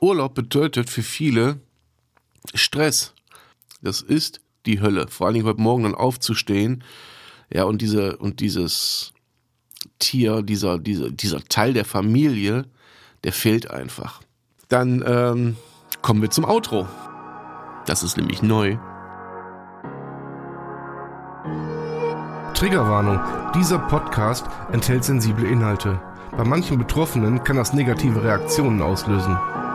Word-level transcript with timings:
Urlaub 0.00 0.34
bedeutet 0.34 0.90
für 0.90 1.02
viele 1.02 1.60
Stress. 2.54 3.14
Das 3.82 4.00
ist 4.02 4.40
die 4.66 4.80
Hölle. 4.80 5.08
Vor 5.08 5.26
allen 5.26 5.34
Dingen 5.34 5.46
heute 5.46 5.60
Morgen 5.60 5.84
dann 5.84 5.94
aufzustehen. 5.94 6.84
Ja, 7.52 7.64
und 7.64 7.82
diese, 7.82 8.16
und 8.16 8.40
dieses 8.40 9.12
Tier, 9.98 10.42
dieser, 10.42 10.78
dieser, 10.78 11.10
dieser 11.10 11.42
Teil 11.44 11.72
der 11.72 11.84
Familie, 11.84 12.66
der 13.24 13.32
fehlt 13.32 13.70
einfach. 13.70 14.22
Dann 14.68 15.02
ähm, 15.06 15.56
kommen 16.02 16.22
wir 16.22 16.30
zum 16.30 16.44
Outro. 16.44 16.86
Das 17.86 18.02
ist 18.02 18.16
nämlich 18.16 18.42
neu. 18.42 18.78
Triggerwarnung. 22.54 23.20
Dieser 23.54 23.78
Podcast 23.78 24.46
enthält 24.70 25.02
sensible 25.02 25.48
Inhalte. 25.48 26.00
Bei 26.36 26.44
manchen 26.44 26.78
Betroffenen 26.78 27.42
kann 27.42 27.56
das 27.56 27.72
negative 27.72 28.22
Reaktionen 28.22 28.82
auslösen. 28.82 29.36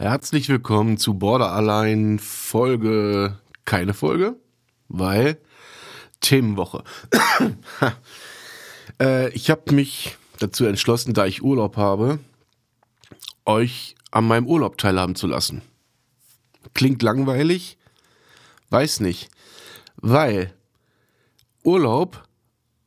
Herzlich 0.00 0.48
willkommen 0.48 0.96
zu 0.96 1.14
Border 1.14 1.50
Allein 1.50 2.20
Folge, 2.20 3.36
keine 3.64 3.94
Folge, 3.94 4.36
weil 4.86 5.40
Themenwoche. 6.20 6.84
äh, 9.00 9.28
ich 9.30 9.50
habe 9.50 9.74
mich 9.74 10.16
dazu 10.38 10.66
entschlossen, 10.66 11.14
da 11.14 11.26
ich 11.26 11.42
Urlaub 11.42 11.76
habe, 11.76 12.20
euch 13.44 13.96
an 14.12 14.24
meinem 14.24 14.46
Urlaub 14.46 14.78
teilhaben 14.78 15.16
zu 15.16 15.26
lassen. 15.26 15.62
Klingt 16.74 17.02
langweilig, 17.02 17.76
weiß 18.70 19.00
nicht, 19.00 19.30
weil 19.96 20.54
Urlaub 21.64 22.22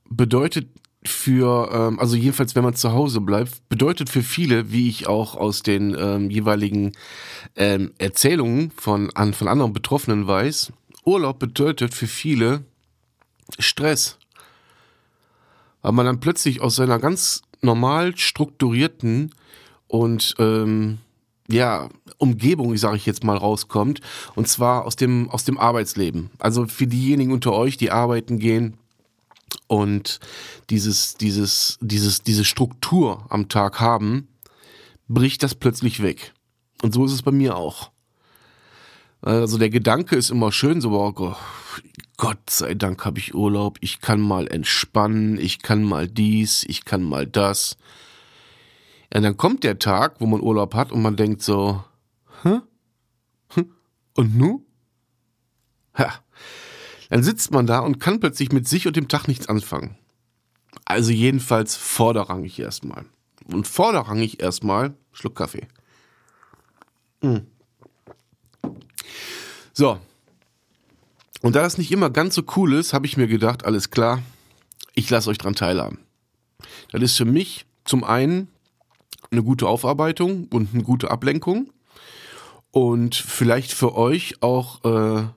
bedeutet 0.10 0.70
für, 1.04 1.70
ähm, 1.72 2.00
also 2.00 2.16
jedenfalls 2.16 2.56
wenn 2.56 2.64
man 2.64 2.76
zu 2.76 2.92
Hause 2.92 3.22
bleibt, 3.22 3.68
bedeutet 3.70 4.10
für 4.10 4.22
viele, 4.22 4.72
wie 4.72 4.90
ich 4.90 5.08
auch 5.08 5.36
aus 5.36 5.64
den 5.64 5.96
ähm, 5.98 6.30
jeweiligen 6.30 6.92
ähm, 7.56 7.92
Erzählungen 7.98 8.72
von, 8.72 9.10
an, 9.16 9.34
von 9.34 9.48
anderen 9.48 9.74
Betroffenen 9.74 10.28
weiß, 10.28 10.72
Urlaub 11.04 11.40
bedeutet 11.40 11.94
für 11.94 12.08
viele 12.08 12.64
Stress. 13.58 14.18
Weil 15.82 15.94
man 15.94 16.06
dann 16.06 16.20
plötzlich 16.20 16.62
aus 16.62 16.76
seiner 16.76 17.00
ganz 17.00 17.42
normal 17.62 18.16
strukturierten 18.16 19.34
und 19.88 20.36
ähm, 20.38 21.00
ja, 21.48 21.90
Umgebung, 22.18 22.78
sage 22.78 22.98
ich 22.98 23.06
jetzt 23.06 23.24
mal, 23.24 23.36
rauskommt. 23.36 24.00
Und 24.36 24.48
zwar 24.48 24.86
aus 24.86 24.96
dem, 24.96 25.30
aus 25.32 25.44
dem 25.44 25.58
Arbeitsleben. 25.58 26.30
Also 26.38 26.68
für 26.68 26.88
diejenigen 26.88 27.34
unter 27.34 27.54
euch, 27.54 27.78
die 27.78 27.92
arbeiten 27.92 28.38
gehen 28.38 28.78
und 29.72 30.20
dieses, 30.70 31.16
dieses, 31.16 31.78
dieses, 31.80 32.24
diese 32.24 32.44
Struktur 32.44 33.26
am 33.30 33.48
Tag 33.48 33.80
haben, 33.80 34.28
bricht 35.08 35.44
das 35.44 35.56
plötzlich 35.56 36.04
weg. 36.04 36.34
Und 36.82 36.94
so 36.94 37.06
ist 37.06 37.14
es 37.14 37.22
bei 37.22 37.32
mir 37.32 37.56
auch. 37.56 37.90
Also 39.22 39.58
der 39.58 39.70
Gedanke 39.70 40.18
ist 40.18 40.30
immer 40.30 40.52
schön, 40.52 40.82
so, 40.82 40.92
oh 40.92 41.36
Gott 42.18 42.50
sei 42.50 42.74
Dank 42.74 43.06
habe 43.06 43.20
ich 43.20 43.34
Urlaub, 43.34 43.78
ich 43.80 44.02
kann 44.02 44.20
mal 44.20 44.46
entspannen, 44.48 45.40
ich 45.40 45.62
kann 45.62 45.86
mal 45.86 46.10
dies, 46.10 46.66
ich 46.68 46.84
kann 46.84 47.02
mal 47.02 47.26
das. 47.26 47.78
Ja, 49.14 49.22
dann 49.22 49.38
kommt 49.38 49.64
der 49.64 49.80
Tag, 49.80 50.20
wo 50.20 50.26
man 50.26 50.42
Urlaub 50.42 50.76
hat 50.76 50.92
und 50.92 51.02
man 51.02 51.16
denkt 51.16 51.44
so, 51.44 51.82
hä? 52.44 52.60
Und 54.16 54.36
nu? 54.36 54.66
Ja. 55.98 56.12
Dann 57.12 57.24
sitzt 57.24 57.52
man 57.52 57.68
da 57.68 57.80
und 57.80 58.00
kann 58.00 58.22
plötzlich 58.22 58.54
mit 58.54 58.70
sich 58.70 58.88
und 58.88 58.96
dem 58.96 59.10
Tag 59.10 59.28
nichts 59.28 59.50
anfangen. 59.50 59.98
Also 60.86 61.12
jedenfalls 61.12 61.76
vorderrangig 61.76 62.58
erstmal. 62.58 63.04
Und 63.52 63.68
vorderrangig 63.68 64.42
erstmal 64.42 64.94
Schluck 65.12 65.36
Kaffee. 65.36 65.68
Mhm. 67.22 67.48
So. 69.74 70.00
Und 71.42 71.56
da 71.58 71.62
das 71.64 71.78
nicht 71.78 71.92
immer 71.92 72.10
ganz 72.10 72.34
so 72.34 72.44
cool 72.56 72.76
ist, 72.76 72.94
habe 72.94 73.06
ich 73.06 73.18
mir 73.18 73.28
gedacht, 73.28 73.66
alles 73.66 73.90
klar, 73.90 74.22
ich 74.94 75.10
lasse 75.10 75.30
euch 75.30 75.38
dran 75.38 75.54
teilhaben. 75.54 76.00
Das 76.94 77.02
ist 77.02 77.18
für 77.18 77.26
mich 77.26 77.66
zum 77.84 78.06
einen 78.06 78.48
eine 79.32 79.44
gute 79.44 79.68
Aufarbeitung 79.68 80.48
und 80.48 80.74
eine 80.74 80.84
gute 80.84 81.12
Ablenkung. 81.12 81.74
Und 82.72 83.16
vielleicht 83.16 83.74
für 83.74 83.96
euch 83.96 84.42
auch, 84.42 84.86
äh, 84.86 85.28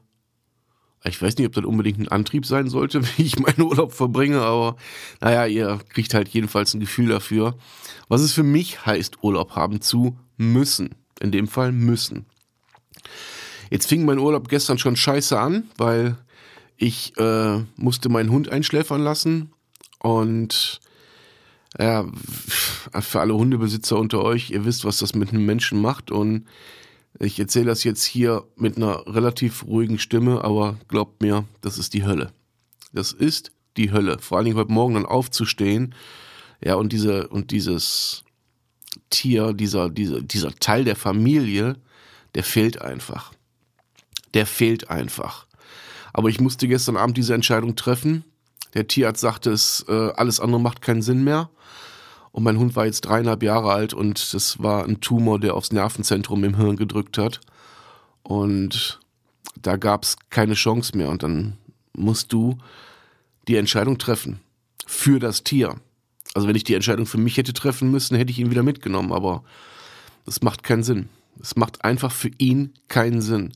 ich 1.07 1.21
weiß 1.21 1.37
nicht, 1.37 1.47
ob 1.47 1.53
das 1.53 1.65
unbedingt 1.65 1.99
ein 1.99 2.09
Antrieb 2.09 2.47
sein 2.47 2.69
sollte, 2.69 3.03
wie 3.17 3.23
ich 3.23 3.39
meinen 3.39 3.63
Urlaub 3.63 3.93
verbringe, 3.93 4.41
aber 4.41 4.77
naja, 5.21 5.47
ihr 5.47 5.81
kriegt 5.91 6.15
halt 6.15 6.29
jedenfalls 6.29 6.75
ein 6.75 6.81
Gefühl 6.81 7.09
dafür, 7.09 7.57
was 8.09 8.23
es 8.23 8.33
für 8.33 8.43
mich 8.43 8.85
heißt, 8.87 9.23
Urlaub 9.23 9.55
haben 9.55 9.81
zu 9.81 10.17
müssen. 10.37 10.95
In 11.21 11.31
dem 11.31 11.47
Fall 11.47 11.71
müssen. 11.71 12.27
Jetzt 13.71 13.89
fing 13.89 14.05
mein 14.05 14.19
Urlaub 14.19 14.49
gestern 14.49 14.79
schon 14.79 14.97
scheiße 14.97 15.39
an, 15.39 15.71
weil 15.77 16.17
ich 16.77 17.17
äh, 17.19 17.61
musste 17.77 18.09
meinen 18.09 18.31
Hund 18.31 18.49
einschläfern 18.49 19.01
lassen 19.01 19.53
und 20.01 20.81
ja, 21.79 22.07
für 23.01 23.21
alle 23.21 23.35
Hundebesitzer 23.35 23.99
unter 23.99 24.23
euch, 24.23 24.51
ihr 24.51 24.65
wisst, 24.65 24.85
was 24.85 24.99
das 24.99 25.15
mit 25.15 25.31
einem 25.31 25.45
Menschen 25.47 25.81
macht 25.81 26.11
und 26.11 26.47
ich 27.19 27.39
erzähle 27.39 27.67
das 27.67 27.85
jetzt 27.85 28.05
hier 28.05 28.45
mit 28.57 28.77
einer 28.77 29.07
relativ 29.07 29.65
ruhigen 29.67 29.99
Stimme, 29.99 30.43
aber 30.43 30.79
glaubt 30.89 31.23
mir, 31.23 31.45
das 31.61 31.79
ist 31.79 31.95
die 31.95 32.05
Hölle. 32.05 32.33
Das 32.93 33.13
ist 33.13 33.53
die 33.77 33.93
Hölle. 33.93 34.19
Vor 34.21 34.39
allen 34.39 34.47
Dingen 34.47 34.57
heute 34.57 34.73
Morgen 34.73 34.95
dann 34.95 35.07
aufzustehen, 35.07 35.95
ja, 36.63 36.75
und 36.75 36.93
diese, 36.93 37.29
und 37.29 37.51
dieses 37.51 38.25
Tier, 39.11 39.53
dieser, 39.53 39.91
dieser, 39.91 40.21
dieser 40.21 40.55
Teil 40.57 40.85
der 40.85 40.97
Familie, 40.97 41.77
der 42.35 42.45
fehlt 42.45 42.81
einfach 42.81 43.33
der 44.35 44.47
fehlt 44.47 44.91
einfach. 44.91 45.47
Aber 46.13 46.29
ich 46.29 46.41
musste 46.41 46.69
gestern 46.69 46.97
Abend 46.97 47.17
diese 47.17 47.35
Entscheidung 47.35 47.77
treffen. 47.77 48.25
Der 48.75 48.87
Tierarzt 48.87 49.21
sagte, 49.21 49.51
es, 49.51 49.85
äh, 49.89 50.11
alles 50.17 50.41
andere 50.41 50.61
macht 50.61 50.83
keinen 50.83 51.03
Sinn 51.03 51.25
mehr. 51.25 51.51
Und 52.35 52.43
mein 52.43 52.59
Hund 52.59 52.75
war 52.75 52.85
jetzt 52.85 53.03
dreieinhalb 53.03 53.45
Jahre 53.45 53.71
alt 53.71 53.95
und 53.95 54.35
das 54.35 54.61
war 54.61 54.85
ein 54.85 55.01
Tumor, 55.01 55.39
der 55.39 55.55
aufs 55.55 55.71
Nervenzentrum 55.71 56.43
im 56.43 56.57
Hirn 56.57 56.75
gedrückt 56.75 57.17
hat. 57.17 57.41
Und 58.25 58.99
da 59.55 59.77
gab 59.77 60.03
es 60.03 60.17
keine 60.31 60.55
Chance 60.55 60.97
mehr. 60.97 61.11
Und 61.11 61.23
dann 61.23 61.59
musst 61.97 62.33
du 62.33 62.59
die 63.47 63.55
Entscheidung 63.55 63.99
treffen. 63.99 64.41
Für 64.85 65.21
das 65.21 65.45
Tier. 65.45 65.77
Also 66.35 66.49
wenn 66.49 66.57
ich 66.57 66.65
die 66.65 66.75
Entscheidung 66.75 67.07
für 67.07 67.19
mich 67.19 67.37
hätte 67.37 67.53
treffen 67.53 67.93
müssen, 67.93 68.17
hätte 68.17 68.33
ich 68.33 68.41
ihn 68.41 68.51
wieder 68.51 68.65
mitgenommen. 68.65 69.13
Aber 69.13 69.45
das 70.27 70.43
macht 70.43 70.65
keinen 70.65 70.83
Sinn. 70.83 71.09
Es 71.41 71.55
macht 71.55 71.85
einfach 71.85 72.11
für 72.11 72.33
ihn 72.39 72.73
keinen 72.89 73.23
Sinn. 73.23 73.53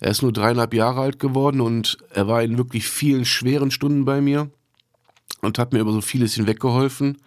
Er 0.00 0.12
ist 0.12 0.22
nur 0.22 0.32
dreieinhalb 0.32 0.72
Jahre 0.72 1.02
alt 1.02 1.18
geworden 1.18 1.60
und 1.60 1.98
er 2.14 2.28
war 2.28 2.42
in 2.42 2.56
wirklich 2.56 2.88
vielen 2.88 3.26
schweren 3.26 3.70
Stunden 3.70 4.06
bei 4.06 4.22
mir 4.22 4.50
und 5.42 5.58
hat 5.58 5.74
mir 5.74 5.80
über 5.80 5.92
so 5.92 6.00
vieles 6.00 6.32
hinweggeholfen. 6.32 7.18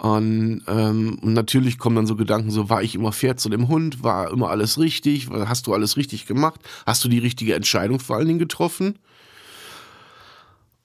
Und, 0.00 0.62
ähm, 0.68 1.18
und 1.20 1.32
natürlich 1.32 1.76
kommen 1.78 1.96
dann 1.96 2.06
so 2.06 2.14
Gedanken, 2.14 2.52
so 2.52 2.70
war 2.70 2.82
ich 2.82 2.94
immer 2.94 3.12
fair 3.12 3.36
zu 3.36 3.48
dem 3.48 3.66
Hund, 3.66 4.04
war 4.04 4.30
immer 4.30 4.48
alles 4.48 4.78
richtig, 4.78 5.28
hast 5.30 5.66
du 5.66 5.74
alles 5.74 5.96
richtig 5.96 6.26
gemacht, 6.26 6.60
hast 6.86 7.04
du 7.04 7.08
die 7.08 7.18
richtige 7.18 7.54
Entscheidung 7.54 7.98
vor 7.98 8.16
allen 8.16 8.28
Dingen 8.28 8.38
getroffen? 8.38 8.98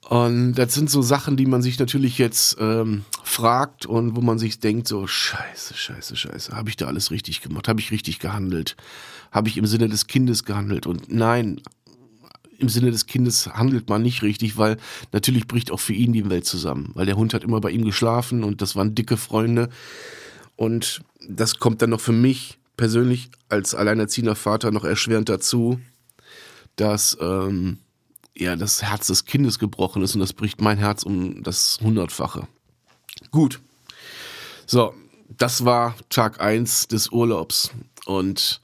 Und 0.09 0.55
das 0.55 0.73
sind 0.73 0.89
so 0.89 1.01
Sachen, 1.01 1.37
die 1.37 1.45
man 1.45 1.61
sich 1.61 1.79
natürlich 1.79 2.17
jetzt 2.17 2.57
ähm, 2.59 3.05
fragt 3.23 3.85
und 3.85 4.15
wo 4.15 4.21
man 4.21 4.37
sich 4.37 4.59
denkt, 4.59 4.87
so 4.87 5.07
scheiße, 5.07 5.75
scheiße, 5.75 6.15
scheiße, 6.15 6.55
habe 6.55 6.69
ich 6.69 6.75
da 6.75 6.87
alles 6.87 7.11
richtig 7.11 7.41
gemacht? 7.41 7.67
Habe 7.67 7.79
ich 7.79 7.91
richtig 7.91 8.19
gehandelt? 8.19 8.75
Habe 9.31 9.47
ich 9.47 9.57
im 9.57 9.65
Sinne 9.65 9.87
des 9.89 10.07
Kindes 10.07 10.43
gehandelt? 10.43 10.87
Und 10.87 11.11
nein, 11.11 11.61
im 12.63 12.69
Sinne 12.69 12.91
des 12.91 13.05
Kindes 13.05 13.47
handelt 13.47 13.89
man 13.89 14.01
nicht 14.01 14.23
richtig, 14.23 14.57
weil 14.57 14.77
natürlich 15.11 15.47
bricht 15.47 15.69
auch 15.69 15.79
für 15.79 15.93
ihn 15.93 16.13
die 16.13 16.29
Welt 16.29 16.45
zusammen, 16.45 16.91
weil 16.95 17.05
der 17.05 17.17
Hund 17.17 17.33
hat 17.33 17.43
immer 17.43 17.61
bei 17.61 17.69
ihm 17.71 17.85
geschlafen 17.85 18.43
und 18.43 18.61
das 18.61 18.75
waren 18.75 18.95
dicke 18.95 19.17
Freunde. 19.17 19.69
Und 20.55 21.01
das 21.27 21.59
kommt 21.59 21.81
dann 21.81 21.91
noch 21.91 22.01
für 22.01 22.11
mich 22.13 22.57
persönlich 22.77 23.29
als 23.49 23.75
alleinerziehender 23.75 24.35
Vater 24.35 24.71
noch 24.71 24.83
erschwerend 24.83 25.29
dazu, 25.29 25.79
dass 26.75 27.17
ähm, 27.21 27.77
ja, 28.35 28.55
das 28.55 28.81
Herz 28.81 29.07
des 29.07 29.25
Kindes 29.25 29.59
gebrochen 29.59 30.01
ist 30.01 30.15
und 30.15 30.21
das 30.21 30.33
bricht 30.33 30.61
mein 30.61 30.77
Herz 30.77 31.03
um 31.03 31.43
das 31.43 31.79
Hundertfache. 31.81 32.47
Gut. 33.31 33.61
So, 34.65 34.93
das 35.37 35.65
war 35.65 35.95
Tag 36.09 36.41
1 36.41 36.87
des 36.87 37.11
Urlaubs. 37.11 37.71
Und 38.05 38.61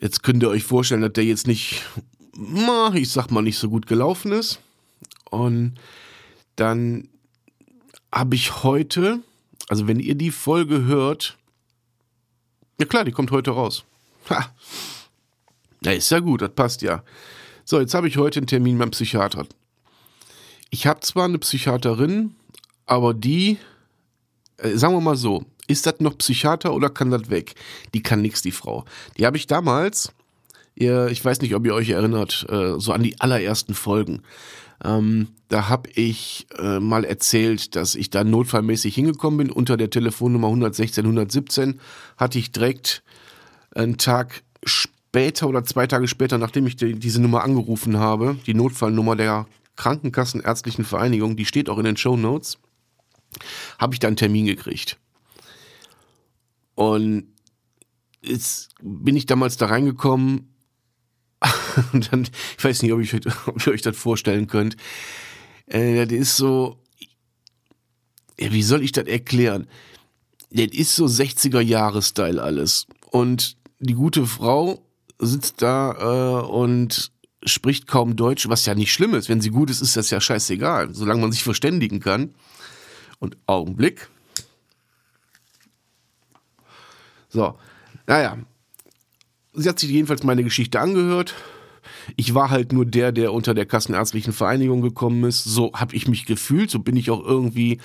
jetzt 0.00 0.22
könnt 0.22 0.42
ihr 0.42 0.48
euch 0.48 0.64
vorstellen, 0.64 1.02
dass 1.02 1.12
der 1.12 1.24
jetzt 1.24 1.46
nicht, 1.46 1.82
ich 2.94 3.10
sag 3.10 3.30
mal, 3.30 3.42
nicht 3.42 3.58
so 3.58 3.68
gut 3.68 3.86
gelaufen 3.86 4.32
ist. 4.32 4.60
Und 5.30 5.74
dann 6.56 7.08
habe 8.12 8.34
ich 8.34 8.62
heute, 8.62 9.20
also 9.68 9.86
wenn 9.86 10.00
ihr 10.00 10.14
die 10.14 10.30
Folge 10.30 10.84
hört, 10.84 11.36
ja 12.78 12.86
klar, 12.86 13.04
die 13.04 13.12
kommt 13.12 13.30
heute 13.30 13.52
raus. 13.52 13.84
Ha. 14.30 14.52
Ja, 15.82 15.92
ist 15.92 16.10
ja 16.10 16.20
gut, 16.20 16.42
das 16.42 16.54
passt 16.54 16.82
ja. 16.82 17.02
So, 17.64 17.80
jetzt 17.80 17.94
habe 17.94 18.08
ich 18.08 18.16
heute 18.16 18.40
einen 18.40 18.46
Termin 18.46 18.78
beim 18.78 18.90
Psychiater. 18.90 19.46
Ich 20.70 20.86
habe 20.86 21.00
zwar 21.00 21.26
eine 21.26 21.38
Psychiaterin, 21.38 22.34
aber 22.86 23.14
die, 23.14 23.58
äh, 24.56 24.76
sagen 24.76 24.94
wir 24.94 25.00
mal 25.00 25.16
so, 25.16 25.44
ist 25.66 25.86
das 25.86 26.00
noch 26.00 26.18
Psychiater 26.18 26.74
oder 26.74 26.90
kann 26.90 27.10
das 27.10 27.30
weg? 27.30 27.54
Die 27.94 28.02
kann 28.02 28.22
nichts, 28.22 28.42
die 28.42 28.50
Frau. 28.50 28.84
Die 29.16 29.24
habe 29.24 29.36
ich 29.36 29.46
damals, 29.46 30.12
ihr, 30.74 31.08
ich 31.08 31.24
weiß 31.24 31.40
nicht, 31.40 31.54
ob 31.54 31.66
ihr 31.66 31.74
euch 31.74 31.90
erinnert, 31.90 32.46
äh, 32.48 32.78
so 32.78 32.92
an 32.92 33.02
die 33.02 33.20
allerersten 33.20 33.74
Folgen. 33.74 34.22
Ähm, 34.82 35.28
da 35.48 35.68
habe 35.68 35.90
ich 35.94 36.46
äh, 36.58 36.80
mal 36.80 37.04
erzählt, 37.04 37.76
dass 37.76 37.94
ich 37.94 38.10
da 38.10 38.24
notfallmäßig 38.24 38.94
hingekommen 38.94 39.38
bin. 39.38 39.50
Unter 39.50 39.76
der 39.76 39.90
Telefonnummer 39.90 40.48
116, 40.48 41.04
117 41.04 41.80
hatte 42.16 42.38
ich 42.38 42.52
direkt 42.52 43.02
einen 43.74 43.98
Tag 43.98 44.42
später 44.64 45.48
oder 45.48 45.64
zwei 45.64 45.86
Tage 45.86 46.08
später, 46.08 46.38
nachdem 46.38 46.66
ich 46.66 46.76
die, 46.76 46.94
diese 46.94 47.22
Nummer 47.22 47.44
angerufen 47.44 47.98
habe, 47.98 48.36
die 48.46 48.54
Notfallnummer 48.54 49.16
der 49.16 49.46
Krankenkassenärztlichen 49.76 50.84
Vereinigung, 50.84 51.36
die 51.36 51.46
steht 51.46 51.68
auch 51.68 51.78
in 51.78 51.84
den 51.84 51.96
Show 51.96 52.16
Notes, 52.16 52.58
habe 53.78 53.94
ich 53.94 54.00
da 54.00 54.08
einen 54.08 54.16
Termin 54.16 54.46
gekriegt. 54.46 54.98
Und 56.74 57.28
jetzt 58.22 58.74
bin 58.82 59.16
ich 59.16 59.26
damals 59.26 59.56
da 59.56 59.66
reingekommen 59.66 60.53
und 61.92 62.12
dann, 62.12 62.28
ich 62.58 62.64
weiß 62.64 62.82
nicht, 62.82 62.92
ob, 62.92 63.00
ich, 63.00 63.14
ob 63.46 63.66
ihr 63.66 63.72
euch 63.72 63.82
das 63.82 63.96
vorstellen 63.96 64.46
könnt. 64.46 64.76
Äh, 65.66 66.06
das 66.06 66.18
ist 66.18 66.36
so, 66.36 66.78
ja, 68.38 68.52
wie 68.52 68.62
soll 68.62 68.82
ich 68.82 68.92
das 68.92 69.06
erklären? 69.06 69.68
Das 70.50 70.66
ist 70.66 70.94
so 70.94 71.06
60er-Jahre-Style 71.06 72.42
alles. 72.42 72.86
Und 73.10 73.56
die 73.80 73.94
gute 73.94 74.26
Frau 74.26 74.86
sitzt 75.18 75.62
da 75.62 76.42
äh, 76.42 76.46
und 76.46 77.12
spricht 77.44 77.86
kaum 77.86 78.16
Deutsch, 78.16 78.48
was 78.48 78.66
ja 78.66 78.74
nicht 78.74 78.92
schlimm 78.92 79.14
ist. 79.14 79.28
Wenn 79.28 79.40
sie 79.40 79.50
gut 79.50 79.70
ist, 79.70 79.82
ist 79.82 79.96
das 79.96 80.10
ja 80.10 80.20
scheißegal, 80.20 80.94
solange 80.94 81.20
man 81.20 81.32
sich 81.32 81.42
verständigen 81.42 82.00
kann. 82.00 82.34
Und 83.18 83.36
Augenblick. 83.46 84.08
So, 87.28 87.58
naja. 88.06 88.38
Sie 89.54 89.68
hat 89.68 89.78
sich 89.78 89.90
jedenfalls 89.90 90.22
meine 90.22 90.44
Geschichte 90.44 90.80
angehört. 90.80 91.34
Ich 92.16 92.34
war 92.34 92.50
halt 92.50 92.72
nur 92.72 92.84
der, 92.84 93.12
der 93.12 93.32
unter 93.32 93.54
der 93.54 93.66
Kassenärztlichen 93.66 94.32
Vereinigung 94.32 94.82
gekommen 94.82 95.24
ist. 95.24 95.44
So 95.44 95.72
habe 95.74 95.94
ich 95.94 96.08
mich 96.08 96.26
gefühlt. 96.26 96.70
So 96.70 96.80
bin 96.80 96.96
ich 96.96 97.10
auch 97.10 97.24
irgendwie. 97.24 97.78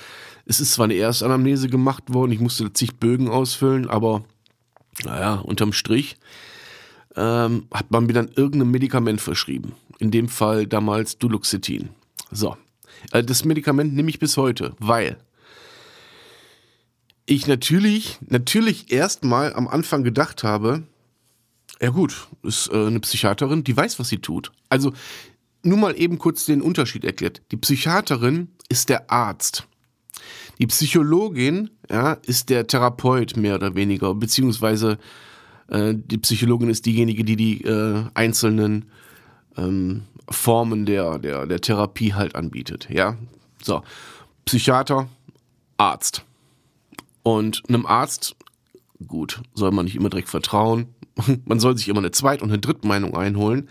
Es 0.45 0.59
ist 0.59 0.73
zwar 0.73 0.85
eine 0.85 0.95
Erstanamnese 0.95 1.69
gemacht 1.69 2.11
worden, 2.11 2.31
ich 2.31 2.39
musste 2.39 2.73
zig 2.73 2.95
Bögen 2.95 3.29
ausfüllen, 3.29 3.87
aber 3.87 4.23
naja, 5.03 5.35
unterm 5.35 5.73
Strich 5.73 6.17
ähm, 7.15 7.67
hat 7.71 7.91
man 7.91 8.07
mir 8.07 8.13
dann 8.13 8.31
irgendein 8.35 8.71
Medikament 8.71 9.21
verschrieben. 9.21 9.73
In 9.99 10.09
dem 10.09 10.27
Fall 10.27 10.65
damals 10.65 11.19
Duloxetin. 11.19 11.89
So. 12.31 12.57
Äh, 13.11 13.23
das 13.23 13.45
Medikament 13.45 13.93
nehme 13.93 14.09
ich 14.09 14.17
bis 14.17 14.37
heute, 14.37 14.73
weil 14.79 15.17
ich 17.25 17.45
natürlich, 17.45 18.17
natürlich 18.27 18.91
erstmal 18.91 19.53
am 19.53 19.67
Anfang 19.67 20.03
gedacht 20.03 20.43
habe, 20.43 20.83
ja 21.81 21.89
gut, 21.89 22.27
ist 22.43 22.69
äh, 22.71 22.87
eine 22.87 22.99
Psychiaterin, 22.99 23.63
die 23.63 23.75
weiß, 23.75 23.99
was 23.99 24.09
sie 24.09 24.19
tut. 24.19 24.51
Also 24.69 24.93
nur 25.63 25.77
mal 25.77 25.99
eben 25.99 26.17
kurz 26.17 26.45
den 26.45 26.61
Unterschied 26.61 27.03
erklärt. 27.03 27.41
Die 27.51 27.57
Psychiaterin 27.57 28.49
ist 28.69 28.89
der 28.89 29.09
Arzt. 29.11 29.67
Die 30.59 30.67
Psychologin 30.67 31.69
ja, 31.89 32.13
ist 32.13 32.49
der 32.49 32.67
Therapeut 32.67 33.37
mehr 33.37 33.55
oder 33.55 33.75
weniger, 33.75 34.13
beziehungsweise 34.13 34.97
äh, 35.69 35.93
die 35.95 36.17
Psychologin 36.17 36.69
ist 36.69 36.85
diejenige, 36.85 37.23
die 37.23 37.35
die 37.35 37.63
äh, 37.63 38.03
einzelnen 38.13 38.89
ähm, 39.57 40.03
Formen 40.29 40.85
der, 40.85 41.19
der, 41.19 41.45
der 41.45 41.61
Therapie 41.61 42.13
halt 42.13 42.35
anbietet. 42.35 42.87
Ja, 42.89 43.17
so. 43.61 43.83
Psychiater, 44.45 45.07
Arzt. 45.77 46.25
Und 47.23 47.63
einem 47.67 47.85
Arzt, 47.85 48.35
gut, 49.07 49.41
soll 49.53 49.71
man 49.71 49.85
nicht 49.85 49.95
immer 49.95 50.09
direkt 50.09 50.29
vertrauen. 50.29 50.87
Man 51.45 51.59
soll 51.59 51.77
sich 51.77 51.87
immer 51.87 51.99
eine 51.99 52.11
Zweit- 52.11 52.41
und 52.41 52.49
eine 52.49 52.59
Drittmeinung 52.59 53.15
einholen. 53.15 53.69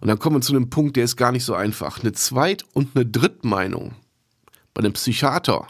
Und 0.00 0.08
dann 0.08 0.18
kommen 0.18 0.36
wir 0.36 0.40
zu 0.42 0.54
einem 0.54 0.70
Punkt, 0.70 0.96
der 0.96 1.04
ist 1.04 1.16
gar 1.16 1.32
nicht 1.32 1.44
so 1.44 1.54
einfach. 1.54 2.00
Eine 2.00 2.12
Zweit- 2.12 2.64
und 2.74 2.94
eine 2.94 3.06
Drittmeinung 3.06 3.94
bei 4.74 4.80
einem 4.80 4.92
Psychiater 4.92 5.66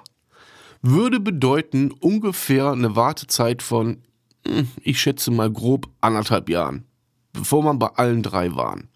würde 0.83 1.21
bedeuten 1.21 1.93
ungefähr 1.93 2.71
eine 2.71 2.97
Wartezeit 2.97 3.63
von 3.63 4.03
hm, 4.47 4.69
ich 4.83 5.01
schätze 5.01 5.31
mal 5.31 5.51
grob 5.51 5.89
anderthalb 6.01 6.49
Jahren, 6.49 6.85
bevor 7.33 7.63
man 7.63 7.79
bei 7.79 7.89
allen 7.89 8.23
drei 8.23 8.55
waren. 8.55 8.89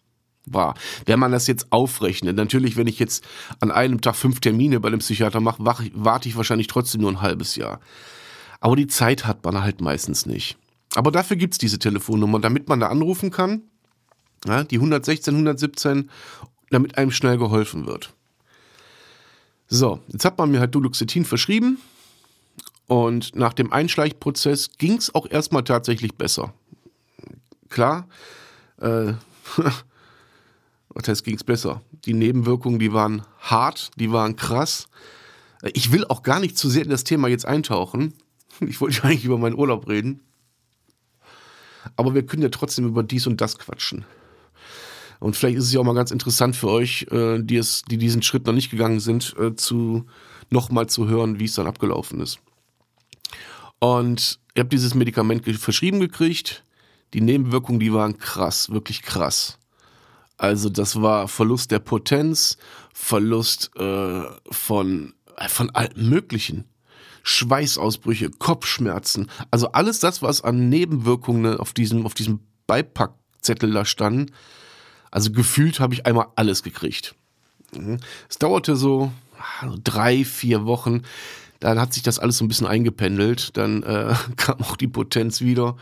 War. 0.47 0.75
Wenn 1.05 1.21
man 1.21 1.33
das 1.33 1.47
jetzt 1.47 1.71
aufrechnet, 1.71 2.35
natürlich, 2.35 2.77
wenn 2.77 2.87
ich 2.87 2.99
jetzt 2.99 3.25
an 3.61 3.71
einem 3.71 4.01
Tag 4.01 4.17
fünf 4.17 4.41
Termine 4.41 4.81
bei 4.81 4.91
dem 4.91 4.99
Psychiater 4.99 5.39
mache, 5.39 5.63
warte 5.63 6.29
ich 6.29 6.37
wahrscheinlich 6.37 6.67
trotzdem 6.67 7.03
nur 7.03 7.13
ein 7.13 7.21
halbes 7.21 7.57
Jahr. 7.57 7.79
Aber 8.59 8.75
die 8.75 8.89
Zeit 8.89 9.27
hat 9.27 9.45
man 9.45 9.63
halt 9.63 9.81
meistens 9.81 10.27
nicht. 10.27 10.57
Aber 10.95 11.11
dafür 11.11 11.37
gibt 11.37 11.55
es 11.55 11.59
diese 11.59 11.79
Telefonnummer, 11.79 12.41
damit 12.41 12.69
man 12.69 12.81
da 12.81 12.89
anrufen 12.89 13.31
kann. 13.31 13.63
Ja, 14.47 14.65
die 14.65 14.77
116, 14.77 15.35
117, 15.35 16.11
damit 16.71 16.97
einem 16.99 17.11
schnell 17.11 17.39
geholfen 17.39 17.87
wird. 17.87 18.13
So, 19.69 20.01
jetzt 20.09 20.25
hat 20.25 20.39
man 20.39 20.51
mir 20.51 20.61
halt 20.61 20.75
Duloxetin 20.75 21.25
verschrieben. 21.25 21.79
Und 22.87 23.37
nach 23.37 23.53
dem 23.53 23.73
Einschleichprozess 23.73 24.73
ging 24.79 24.97
es 24.97 25.15
auch 25.15 25.31
erstmal 25.31 25.63
tatsächlich 25.63 26.17
besser. 26.17 26.53
Klar, 27.69 28.09
äh, 28.81 29.13
was 30.89 31.07
heißt 31.07 31.23
ging 31.23 31.37
es 31.37 31.45
besser? 31.45 31.83
Die 32.05 32.15
Nebenwirkungen, 32.15 32.81
die 32.81 32.93
waren 32.93 33.23
hart, 33.39 33.93
die 33.95 34.11
waren 34.11 34.35
krass. 34.35 34.89
Ich 35.63 35.93
will 35.93 36.05
auch 36.07 36.25
gar 36.25 36.41
nicht 36.41 36.59
zu 36.59 36.69
sehr 36.69 36.83
in 36.83 36.91
das 36.91 37.05
Thema 37.05 37.29
jetzt 37.29 37.47
eintauchen. 37.47 38.15
Ich 38.61 38.81
wollte 38.81 39.05
eigentlich 39.05 39.25
über 39.25 39.39
meinen 39.39 39.57
Urlaub 39.57 39.89
reden. 39.89 40.21
Aber 41.97 42.15
wir 42.15 42.25
können 42.25 42.43
ja 42.43 42.49
trotzdem 42.49 42.87
über 42.87 43.03
dies 43.03 43.27
und 43.27 43.41
das 43.41 43.59
quatschen. 43.59 44.05
Und 45.19 45.37
vielleicht 45.37 45.59
ist 45.59 45.65
es 45.65 45.73
ja 45.73 45.81
auch 45.81 45.85
mal 45.85 45.95
ganz 45.95 46.11
interessant 46.11 46.57
für 46.57 46.69
euch, 46.69 47.07
äh, 47.11 47.41
die, 47.43 47.57
es, 47.57 47.83
die 47.83 47.99
diesen 47.99 48.23
Schritt 48.23 48.47
noch 48.47 48.55
nicht 48.55 48.71
gegangen 48.71 49.01
sind, 49.01 49.35
äh, 49.39 49.55
zu 49.55 50.07
nochmal 50.49 50.89
zu 50.89 51.09
hören, 51.09 51.39
wie 51.39 51.45
es 51.45 51.55
dann 51.55 51.67
abgelaufen 51.67 52.21
ist. 52.21 52.39
Und 53.79 54.41
ich 54.55 54.61
habe 54.61 54.69
dieses 54.69 54.95
Medikament 54.95 55.45
verschrieben 55.59 56.01
gekriegt. 56.01 56.65
Die 57.13 57.21
Nebenwirkungen, 57.21 57.81
die 57.81 57.93
waren 57.93 58.19
krass, 58.19 58.71
wirklich 58.71 59.03
krass. 59.03 59.59
Also 60.37 60.69
das 60.71 61.01
war 61.01 61.29
Verlust 61.29 61.71
der 61.71 61.81
Potenz, 61.81 62.57
Verlust 62.95 63.71
äh, 63.77 64.23
von, 64.51 65.15
äh, 65.37 65.49
von 65.49 65.71
allem 65.71 66.09
Möglichen. 66.09 66.65
Schweißausbrüche, 67.23 68.31
Kopfschmerzen. 68.31 69.31
Also 69.51 69.73
alles 69.73 70.01
das, 70.01 70.23
was 70.23 70.43
an 70.43 70.69
Nebenwirkungen 70.69 71.59
auf 71.59 71.73
diesem, 71.73 72.07
auf 72.07 72.15
diesem 72.15 72.41
Beipackzettel 72.67 73.73
da 73.73 73.85
stand. 73.85 74.31
Also 75.11 75.33
gefühlt 75.33 75.81
habe 75.81 75.95
ich 75.95 76.07
einmal 76.07 76.29
alles 76.37 76.63
gekriegt. 76.63 77.15
Mhm. 77.77 77.99
Es 78.29 78.39
dauerte 78.39 78.77
so 78.77 79.13
ah, 79.39 79.75
drei, 79.83 80.25
vier 80.25 80.65
Wochen, 80.65 81.03
dann 81.61 81.79
hat 81.79 81.93
sich 81.93 82.03
das 82.03 82.19
alles 82.19 82.39
so 82.39 82.45
ein 82.45 82.49
bisschen 82.49 82.67
eingependelt. 82.67 83.57
Dann 83.57 83.83
äh, 83.83 84.15
kam 84.37 84.61
auch 84.61 84.77
die 84.77 84.89
Potenz 84.89 85.41
wieder. 85.41 85.77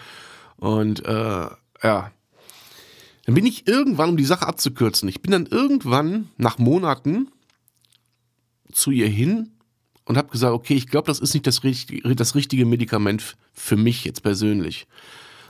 Und 0.57 1.05
äh, 1.07 1.47
ja. 1.83 2.11
Dann 3.25 3.35
bin 3.35 3.47
ich 3.47 3.69
irgendwann, 3.69 4.11
um 4.11 4.17
die 4.17 4.25
Sache 4.25 4.47
abzukürzen, 4.47 5.07
ich 5.09 5.21
bin 5.21 5.33
dann 5.33 5.45
irgendwann 5.45 6.31
nach 6.39 6.57
Monaten 6.57 7.29
zu 8.73 8.91
ihr 8.91 9.07
hin 9.07 9.51
und 10.09 10.17
habe 10.17 10.31
gesagt, 10.31 10.55
okay, 10.55 10.75
ich 10.75 10.89
glaube, 10.89 11.07
das 11.07 11.21
ist 11.21 11.35
nicht 11.35 11.47
das, 11.47 11.61
das 12.03 12.35
richtige 12.35 12.65
Medikament 12.65 13.37
für 13.53 13.77
mich 13.77 14.05
jetzt 14.05 14.23
persönlich. 14.23 14.87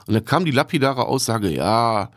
Und 0.09 0.15
dann 0.15 0.25
kam 0.25 0.45
die 0.45 0.51
lapidare 0.51 1.07
Aussage, 1.07 1.49
ja, 1.49 2.11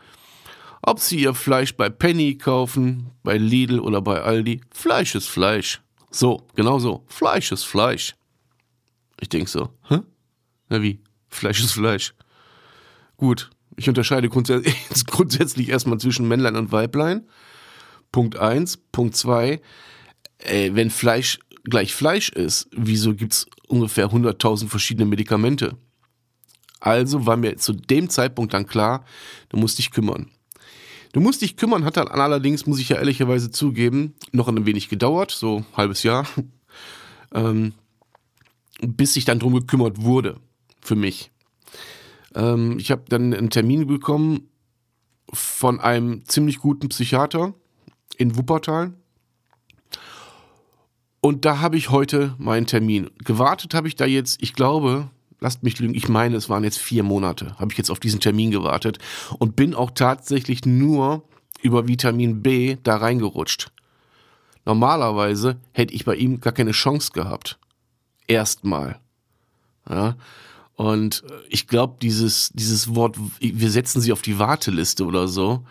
ob 0.82 0.98
sie 0.98 1.20
ihr 1.20 1.34
Fleisch 1.34 1.76
bei 1.76 1.88
Penny 1.88 2.36
kaufen, 2.36 3.12
bei 3.22 3.38
Lidl 3.38 3.78
oder 3.78 4.02
bei 4.02 4.20
Aldi, 4.20 4.60
Fleisch 4.72 5.14
ist 5.14 5.28
Fleisch. 5.28 5.82
So, 6.10 6.44
genau 6.56 6.80
so. 6.80 7.04
Fleisch 7.06 7.52
ist 7.52 7.62
Fleisch. 7.62 8.16
Ich 9.20 9.28
denk 9.28 9.48
so, 9.48 9.68
hä? 9.88 10.00
Na 10.68 10.82
wie? 10.82 10.98
Fleisch 11.28 11.60
ist 11.60 11.72
Fleisch. 11.72 12.12
Gut, 13.18 13.50
ich 13.76 13.88
unterscheide 13.88 14.28
grundsätzlich, 14.28 14.74
grundsätzlich 15.06 15.68
erstmal 15.68 15.98
zwischen 15.98 16.26
Männlein 16.26 16.56
und 16.56 16.72
Weiblein. 16.72 17.28
Punkt 18.10 18.36
eins. 18.36 18.78
Punkt 18.90 19.14
zwei. 19.14 19.60
Äh, 20.38 20.70
wenn 20.74 20.90
Fleisch 20.90 21.38
gleich 21.64 21.94
Fleisch 21.94 22.28
ist, 22.30 22.68
wieso 22.72 23.14
gibt's 23.14 23.46
ungefähr 23.68 24.10
100.000 24.10 24.68
verschiedene 24.68 25.06
Medikamente? 25.06 25.76
Also 26.80 27.26
war 27.26 27.36
mir 27.36 27.56
zu 27.56 27.72
dem 27.72 28.10
Zeitpunkt 28.10 28.54
dann 28.54 28.66
klar, 28.66 29.04
du 29.50 29.56
musst 29.56 29.78
dich 29.78 29.90
kümmern. 29.92 30.30
Du 31.12 31.20
musst 31.20 31.42
dich 31.42 31.56
kümmern, 31.56 31.84
hat 31.84 31.96
dann 31.96 32.08
allerdings, 32.08 32.66
muss 32.66 32.80
ich 32.80 32.88
ja 32.88 32.96
ehrlicherweise 32.96 33.50
zugeben, 33.50 34.14
noch 34.32 34.48
ein 34.48 34.66
wenig 34.66 34.88
gedauert, 34.88 35.30
so 35.30 35.58
ein 35.58 35.66
halbes 35.76 36.02
Jahr, 36.02 36.26
ähm, 37.34 37.74
bis 38.80 39.14
sich 39.14 39.24
dann 39.24 39.38
drum 39.38 39.54
gekümmert 39.54 40.02
wurde, 40.02 40.40
für 40.80 40.96
mich. 40.96 41.30
Ähm, 42.34 42.78
ich 42.78 42.90
habe 42.90 43.04
dann 43.08 43.34
einen 43.34 43.50
Termin 43.50 43.86
bekommen 43.86 44.48
von 45.32 45.80
einem 45.80 46.24
ziemlich 46.26 46.58
guten 46.58 46.88
Psychiater 46.88 47.54
in 48.16 48.36
Wuppertal. 48.36 48.94
Und 51.24 51.44
da 51.44 51.60
habe 51.60 51.76
ich 51.76 51.90
heute 51.90 52.34
meinen 52.36 52.66
Termin. 52.66 53.08
Gewartet 53.24 53.74
habe 53.74 53.86
ich 53.86 53.94
da 53.94 54.04
jetzt, 54.04 54.42
ich 54.42 54.54
glaube, 54.54 55.08
lasst 55.38 55.62
mich 55.62 55.78
lügen, 55.78 55.94
ich 55.94 56.08
meine, 56.08 56.36
es 56.36 56.48
waren 56.48 56.64
jetzt 56.64 56.78
vier 56.78 57.04
Monate, 57.04 57.56
habe 57.60 57.70
ich 57.70 57.78
jetzt 57.78 57.90
auf 57.90 58.00
diesen 58.00 58.18
Termin 58.18 58.50
gewartet 58.50 58.98
und 59.38 59.54
bin 59.54 59.72
auch 59.72 59.92
tatsächlich 59.92 60.66
nur 60.66 61.22
über 61.62 61.86
Vitamin 61.86 62.42
B 62.42 62.76
da 62.82 62.96
reingerutscht. 62.96 63.70
Normalerweise 64.64 65.60
hätte 65.70 65.94
ich 65.94 66.04
bei 66.04 66.16
ihm 66.16 66.40
gar 66.40 66.52
keine 66.52 66.72
Chance 66.72 67.12
gehabt. 67.12 67.56
Erstmal. 68.26 68.98
Ja. 69.88 70.16
Und 70.74 71.22
ich 71.48 71.68
glaube, 71.68 71.98
dieses, 72.02 72.50
dieses 72.54 72.96
Wort, 72.96 73.16
wir 73.38 73.70
setzen 73.70 74.00
sie 74.00 74.12
auf 74.12 74.22
die 74.22 74.40
Warteliste 74.40 75.04
oder 75.04 75.28
so. 75.28 75.64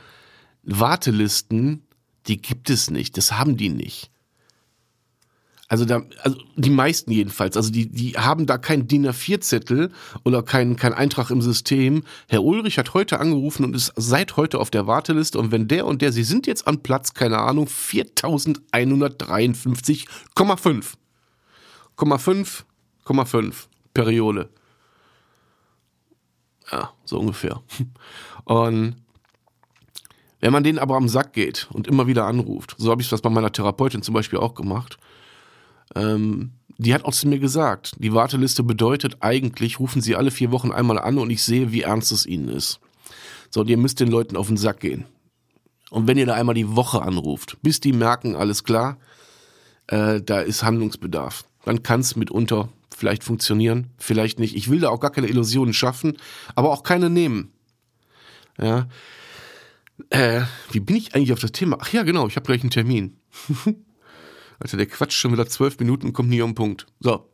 Wartelisten, 0.64 1.84
die 2.28 2.42
gibt 2.42 2.70
es 2.70 2.90
nicht. 2.90 3.18
Das 3.18 3.34
haben 3.34 3.58
die 3.58 3.70
nicht. 3.70 4.11
Also, 5.72 5.86
da, 5.86 6.04
also 6.22 6.38
die 6.58 6.70
meisten 6.70 7.12
jedenfalls, 7.12 7.56
also 7.56 7.72
die, 7.72 7.88
die 7.88 8.18
haben 8.18 8.46
da 8.46 8.58
keinen 8.58 8.90
DIN 8.90 9.08
A4-Zettel 9.08 9.94
oder 10.26 10.44
keinen 10.44 10.76
kein 10.76 10.94
Eintrag 10.94 11.30
im 11.30 11.42
System. 11.42 12.04
Herr 12.28 12.44
Ulrich 12.44 12.78
hat 12.78 12.94
heute 12.94 13.22
angerufen 13.22 13.64
und 13.64 13.74
ist 13.74 13.94
seit 13.96 14.36
heute 14.36 14.60
auf 14.60 14.70
der 14.70 14.86
Warteliste 14.86 15.40
und 15.40 15.54
wenn 15.54 15.70
der 15.70 15.86
und 15.86 16.02
der, 16.02 16.12
Sie 16.12 16.26
sind 16.26 16.46
jetzt 16.46 16.68
an 16.68 16.84
Platz, 16.84 17.14
keine 17.14 17.38
Ahnung, 17.38 17.68
4153,5. 17.68 20.08
0,5, 20.36 22.64
0,5 23.06 23.54
Periode. 23.94 24.50
Ja, 26.70 26.92
so 27.06 27.18
ungefähr. 27.18 27.62
Und 28.44 28.98
wenn 30.42 30.52
man 30.52 30.64
denen 30.64 30.80
aber 30.80 30.96
am 30.96 31.08
Sack 31.08 31.34
geht 31.34 31.70
und 31.72 31.88
immer 31.88 32.08
wieder 32.08 32.26
anruft, 32.26 32.76
so 32.78 32.92
habe 32.92 33.02
ich 33.02 33.10
das 33.10 33.22
bei 33.22 33.30
meiner 33.30 33.52
Therapeutin 33.52 34.02
zum 34.02 34.16
Beispiel 34.16 34.40
auch 34.40 34.56
gemacht, 34.56 34.98
ähm, 35.96 36.52
die 36.78 36.94
hat 36.94 37.06
auch 37.06 37.14
zu 37.14 37.28
mir 37.28 37.40
gesagt, 37.40 37.94
die 38.00 38.14
Warteliste 38.14 38.64
bedeutet 38.64 39.18
eigentlich, 39.20 39.80
rufen 39.80 40.02
Sie 40.02 40.16
alle 40.16 40.32
vier 40.32 40.52
Wochen 40.52 40.72
einmal 40.72 40.98
an 40.98 41.18
und 41.18 41.30
ich 41.30 41.44
sehe, 41.44 41.72
wie 41.72 41.82
ernst 41.82 42.12
es 42.12 42.26
Ihnen 42.26 42.50
ist. 42.50 42.80
So, 43.52 43.62
und 43.62 43.70
ihr 43.70 43.78
müsst 43.78 44.00
den 44.00 44.08
Leuten 44.08 44.36
auf 44.36 44.48
den 44.48 44.58
Sack 44.58 44.80
gehen. 44.80 45.06
Und 45.92 46.08
wenn 46.08 46.18
ihr 46.18 46.26
da 46.26 46.34
einmal 46.34 46.56
die 46.56 46.76
Woche 46.76 47.02
anruft, 47.02 47.58
bis 47.62 47.82
die 47.82 47.92
merken, 47.92 48.36
alles 48.36 48.64
klar, 48.64 48.98
äh, 49.88 50.22
da 50.22 50.40
ist 50.40 50.64
Handlungsbedarf, 50.64 51.44
dann 51.66 51.84
kann 51.84 52.00
es 52.00 52.16
mitunter 52.16 52.70
vielleicht 52.96 53.24
funktionieren, 53.24 53.92
vielleicht 53.98 54.40
nicht. 54.40 54.56
Ich 54.56 54.70
will 54.70 54.80
da 54.80 54.90
auch 54.90 55.00
gar 55.00 55.12
keine 55.12 55.28
Illusionen 55.28 55.74
schaffen, 55.74 56.18
aber 56.56 56.72
auch 56.72 56.84
keine 56.84 57.10
nehmen. 57.10 57.52
Ja. 58.58 58.88
Äh, 60.10 60.42
wie 60.72 60.80
bin 60.80 60.96
ich 60.96 61.14
eigentlich 61.14 61.34
auf 61.34 61.40
das 61.40 61.52
Thema? 61.52 61.78
Ach 61.80 61.92
ja, 61.92 62.04
genau, 62.04 62.28
ich 62.28 62.36
habe 62.38 62.46
gleich 62.46 62.62
einen 62.62 62.72
Termin. 62.72 63.18
Also 64.62 64.78
der 64.78 64.86
quatscht 64.86 65.18
schon 65.18 65.32
wieder 65.34 65.48
zwölf 65.48 65.80
Minuten 65.80 66.14
kommt 66.14 66.30
nie 66.30 66.42
um 66.42 66.56
Punkt. 66.56 66.86
So. 67.00 67.28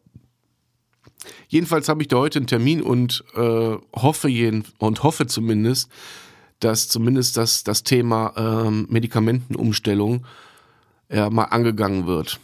Jedenfalls 1.49 1.89
habe 1.89 2.01
ich 2.01 2.07
da 2.07 2.17
heute 2.17 2.39
einen 2.39 2.47
Termin 2.47 2.81
und 2.81 3.23
äh, 3.35 3.77
hoffe 3.95 4.29
jeden 4.29 4.63
und 4.77 5.03
hoffe 5.03 5.27
zumindest, 5.27 5.89
dass 6.59 6.87
zumindest 6.87 7.37
das, 7.37 7.63
das 7.63 7.83
Thema 7.83 8.33
ähm, 8.37 8.87
Medikamentenumstellung 8.89 10.25
ja, 11.11 11.29
mal 11.29 11.45
angegangen 11.45 12.07
wird. 12.07 12.39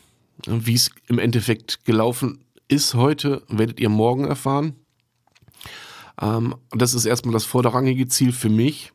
Wie 0.46 0.76
es 0.76 0.92
im 1.08 1.20
Endeffekt 1.20 1.86
gelaufen 1.86 2.44
ist 2.68 2.94
heute, 2.94 3.44
werdet 3.48 3.80
ihr 3.80 3.90
morgen 3.90 4.26
erfahren. 4.26 4.76
Ähm, 6.22 6.56
das 6.72 6.94
ist 6.94 7.06
erstmal 7.06 7.34
das 7.34 7.46
vorderrangige 7.46 8.08
Ziel 8.08 8.34
für 8.34 8.50
mich. 8.50 8.92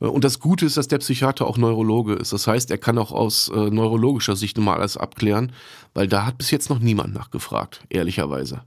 Äh, 0.00 0.06
und 0.06 0.24
das 0.24 0.40
Gute 0.40 0.66
ist, 0.66 0.76
dass 0.76 0.88
der 0.88 0.98
Psychiater 0.98 1.46
auch 1.46 1.58
Neurologe 1.58 2.14
ist. 2.14 2.32
Das 2.32 2.46
heißt, 2.46 2.70
er 2.70 2.78
kann 2.78 2.98
auch 2.98 3.12
aus 3.12 3.48
äh, 3.48 3.70
neurologischer 3.70 4.36
Sicht 4.36 4.58
mal 4.58 4.76
alles 4.76 4.96
abklären, 4.96 5.52
weil 5.94 6.08
da 6.08 6.26
hat 6.26 6.38
bis 6.38 6.50
jetzt 6.50 6.70
noch 6.70 6.78
niemand 6.78 7.14
nachgefragt, 7.14 7.84
ehrlicherweise. 7.88 8.62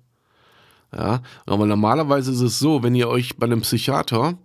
Ja, 0.95 1.21
aber 1.45 1.65
normalerweise 1.67 2.31
ist 2.31 2.41
es 2.41 2.57
so, 2.57 2.81
wenn 2.81 2.95
ihr 2.95 3.09
euch 3.09 3.37
bei 3.37 3.45
einem 3.45 3.61
Psychiater 3.61 4.37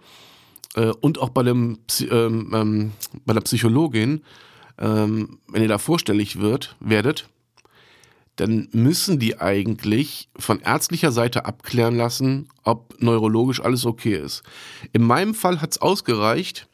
äh, 0.74 0.92
und 1.00 1.18
auch 1.18 1.30
bei, 1.30 1.42
dem, 1.42 1.78
ähm, 2.10 2.50
ähm, 2.54 2.92
bei 3.24 3.32
der 3.32 3.40
Psychologin, 3.40 4.22
ähm, 4.78 5.38
wenn 5.48 5.62
ihr 5.62 5.68
da 5.68 5.78
vorstellig 5.78 6.40
wird, 6.40 6.76
werdet, 6.80 7.28
dann 8.36 8.68
müssen 8.72 9.18
die 9.18 9.40
eigentlich 9.40 10.28
von 10.36 10.60
ärztlicher 10.60 11.12
Seite 11.12 11.44
abklären 11.44 11.96
lassen, 11.96 12.48
ob 12.64 13.00
neurologisch 13.00 13.60
alles 13.60 13.86
okay 13.86 14.16
ist. 14.16 14.42
In 14.92 15.02
meinem 15.02 15.34
Fall 15.34 15.60
hat 15.60 15.72
es 15.72 15.80
ausgereicht, 15.80 16.68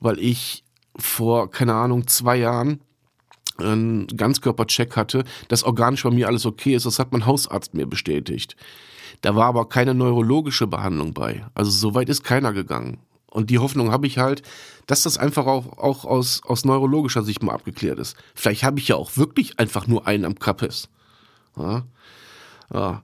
weil 0.00 0.18
ich 0.18 0.64
vor, 0.96 1.50
keine 1.50 1.74
Ahnung, 1.74 2.06
zwei 2.06 2.36
Jahren 2.36 2.80
einen 3.58 4.06
Ganzkörpercheck 4.06 4.96
hatte, 4.96 5.24
dass 5.48 5.64
organisch 5.64 6.02
bei 6.02 6.10
mir 6.10 6.28
alles 6.28 6.46
okay 6.46 6.74
ist. 6.74 6.86
Das 6.86 6.98
hat 6.98 7.12
mein 7.12 7.26
Hausarzt 7.26 7.74
mir 7.74 7.86
bestätigt. 7.86 8.56
Da 9.20 9.36
war 9.36 9.46
aber 9.46 9.68
keine 9.68 9.94
neurologische 9.94 10.66
Behandlung 10.66 11.14
bei. 11.14 11.46
Also 11.54 11.70
so 11.70 11.94
weit 11.94 12.08
ist 12.08 12.24
keiner 12.24 12.52
gegangen. 12.52 12.98
Und 13.32 13.48
die 13.48 13.58
Hoffnung 13.58 13.90
habe 13.90 14.06
ich 14.06 14.18
halt, 14.18 14.42
dass 14.86 15.04
das 15.04 15.16
einfach 15.16 15.46
auch, 15.46 15.78
auch 15.78 16.04
aus, 16.04 16.42
aus 16.44 16.66
neurologischer 16.66 17.22
Sicht 17.22 17.42
mal 17.42 17.54
abgeklärt 17.54 17.98
ist. 17.98 18.14
Vielleicht 18.34 18.62
habe 18.62 18.78
ich 18.78 18.88
ja 18.88 18.96
auch 18.96 19.16
wirklich 19.16 19.58
einfach 19.58 19.86
nur 19.86 20.06
einen 20.06 20.26
am 20.26 20.38
Kappes. 20.38 20.90
Ja. 21.56 21.86
ja. 22.72 23.02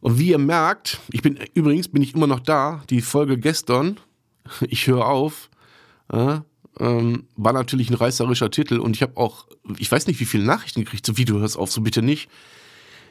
Und 0.00 0.18
wie 0.18 0.30
ihr 0.30 0.38
merkt, 0.38 0.98
ich 1.12 1.22
bin 1.22 1.38
übrigens 1.54 1.88
bin 1.88 2.02
ich 2.02 2.14
immer 2.14 2.26
noch 2.26 2.40
da. 2.40 2.82
Die 2.90 3.00
Folge 3.00 3.38
gestern, 3.38 3.98
ich 4.62 4.86
höre 4.88 5.06
auf, 5.06 5.48
ja, 6.12 6.44
ähm, 6.80 7.24
war 7.36 7.52
natürlich 7.52 7.88
ein 7.90 7.94
reißerischer 7.94 8.50
Titel 8.50 8.78
und 8.78 8.96
ich 8.96 9.02
habe 9.02 9.16
auch, 9.16 9.46
ich 9.78 9.90
weiß 9.90 10.08
nicht, 10.08 10.18
wie 10.18 10.24
viele 10.24 10.44
Nachrichten 10.44 10.80
gekriegt, 10.80 11.06
so 11.06 11.16
wie 11.16 11.24
du 11.24 11.38
hörst 11.38 11.56
auf, 11.56 11.70
so 11.70 11.82
bitte 11.82 12.02
nicht. 12.02 12.28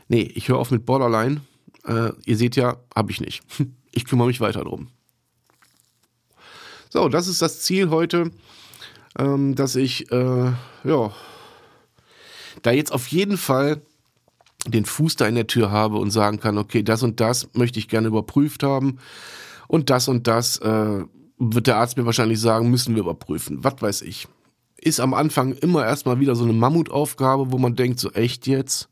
Nee, 0.09 0.31
ich 0.36 0.50
höre 0.50 0.57
auf 0.57 0.71
mit 0.71 0.86
Borderline. 0.86 1.41
Äh, 1.86 2.12
ihr 2.25 2.36
seht 2.36 2.57
ja, 2.57 2.77
habe 2.93 3.12
ich 3.12 3.21
nicht. 3.21 3.41
Ich 3.93 4.05
kümmere 4.05 4.27
mich 4.27 4.39
weiter 4.39 4.63
drum. 4.63 4.89
So, 6.89 7.10
das 7.10 7.27
ist 7.27 7.41
das 7.41 7.62
Ziel 7.62 7.89
heute, 7.89 8.32
ähm, 9.17 9.56
dass 9.56 9.75
ich, 9.75 10.12
äh, 10.12 10.51
ja, 10.84 11.12
da 12.62 12.72
jetzt 12.72 12.91
auf 12.94 13.08
jeden 13.08 13.38
Fall 13.38 13.82
den 14.65 14.86
Fuß 14.86 15.15
da 15.15 15.27
in 15.27 15.36
der 15.36 15.48
Tür 15.48 15.72
habe 15.72 15.98
und 15.98 16.12
sagen 16.12 16.39
kann, 16.39 16.58
okay, 16.58 16.84
das 16.84 17.03
und 17.03 17.20
das 17.20 17.50
möchte 17.53 17.79
ich 17.79 17.88
gerne 17.88 18.08
überprüft 18.08 18.63
haben 18.63 19.00
und 19.67 19.89
das 19.89 20.08
und 20.08 20.27
das 20.27 20.58
äh, 20.60 21.03
wird 21.38 21.67
der 21.67 21.77
Arzt 21.77 21.98
mir 21.98 22.06
wahrscheinlich 22.06 22.39
sagen, 22.39 22.70
müssen 22.70 22.96
wir 22.96 23.01
überprüfen. 23.01 23.63
Was 23.63 23.75
weiß 23.79 24.01
ich. 24.03 24.27
Ist 24.79 25.00
am 25.00 25.13
Anfang 25.13 25.53
immer 25.53 25.86
erstmal 25.86 26.20
wieder 26.20 26.36
so 26.36 26.44
eine 26.44 26.53
Mammutaufgabe, 26.53 27.51
wo 27.51 27.58
man 27.58 27.75
denkt, 27.75 28.00
so 28.00 28.12
echt 28.12 28.48
jetzt? 28.48 28.89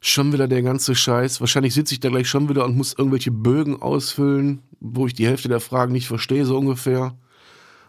Schon 0.00 0.32
wieder 0.32 0.46
der 0.46 0.62
ganze 0.62 0.94
Scheiß. 0.94 1.40
Wahrscheinlich 1.40 1.74
sitze 1.74 1.94
ich 1.94 2.00
da 2.00 2.08
gleich 2.08 2.28
schon 2.28 2.48
wieder 2.48 2.64
und 2.64 2.76
muss 2.76 2.94
irgendwelche 2.96 3.30
Bögen 3.30 3.82
ausfüllen, 3.82 4.62
wo 4.80 5.06
ich 5.06 5.14
die 5.14 5.26
Hälfte 5.26 5.48
der 5.48 5.60
Fragen 5.60 5.92
nicht 5.92 6.06
verstehe, 6.06 6.44
so 6.44 6.56
ungefähr. 6.56 7.16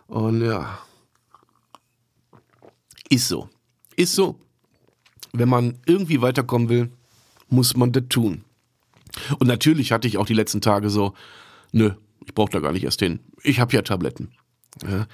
Und 0.08 0.42
ja. 0.42 0.80
Ist 3.10 3.28
so. 3.28 3.50
Ist 3.96 4.16
so. 4.16 4.40
Wenn 5.34 5.50
man 5.50 5.78
irgendwie 5.86 6.22
weiterkommen 6.22 6.70
will, 6.70 6.92
muss 7.50 7.76
man 7.76 7.92
das 7.92 8.04
tun. 8.10 8.44
Und 9.38 9.48
natürlich 9.48 9.92
hatte 9.92 10.08
ich 10.08 10.18
auch 10.18 10.26
die 10.26 10.34
letzten 10.34 10.62
Tage 10.62 10.90
so, 10.90 11.14
nö, 11.72 11.92
ich 12.26 12.34
brauche 12.34 12.52
da 12.52 12.60
gar 12.60 12.72
nicht 12.72 12.84
erst 12.84 13.00
hin. 13.00 13.20
Ich 13.44 13.60
habe 13.60 13.74
ja 13.74 13.82
Tabletten. 13.82 14.32
Ja. 14.84 15.08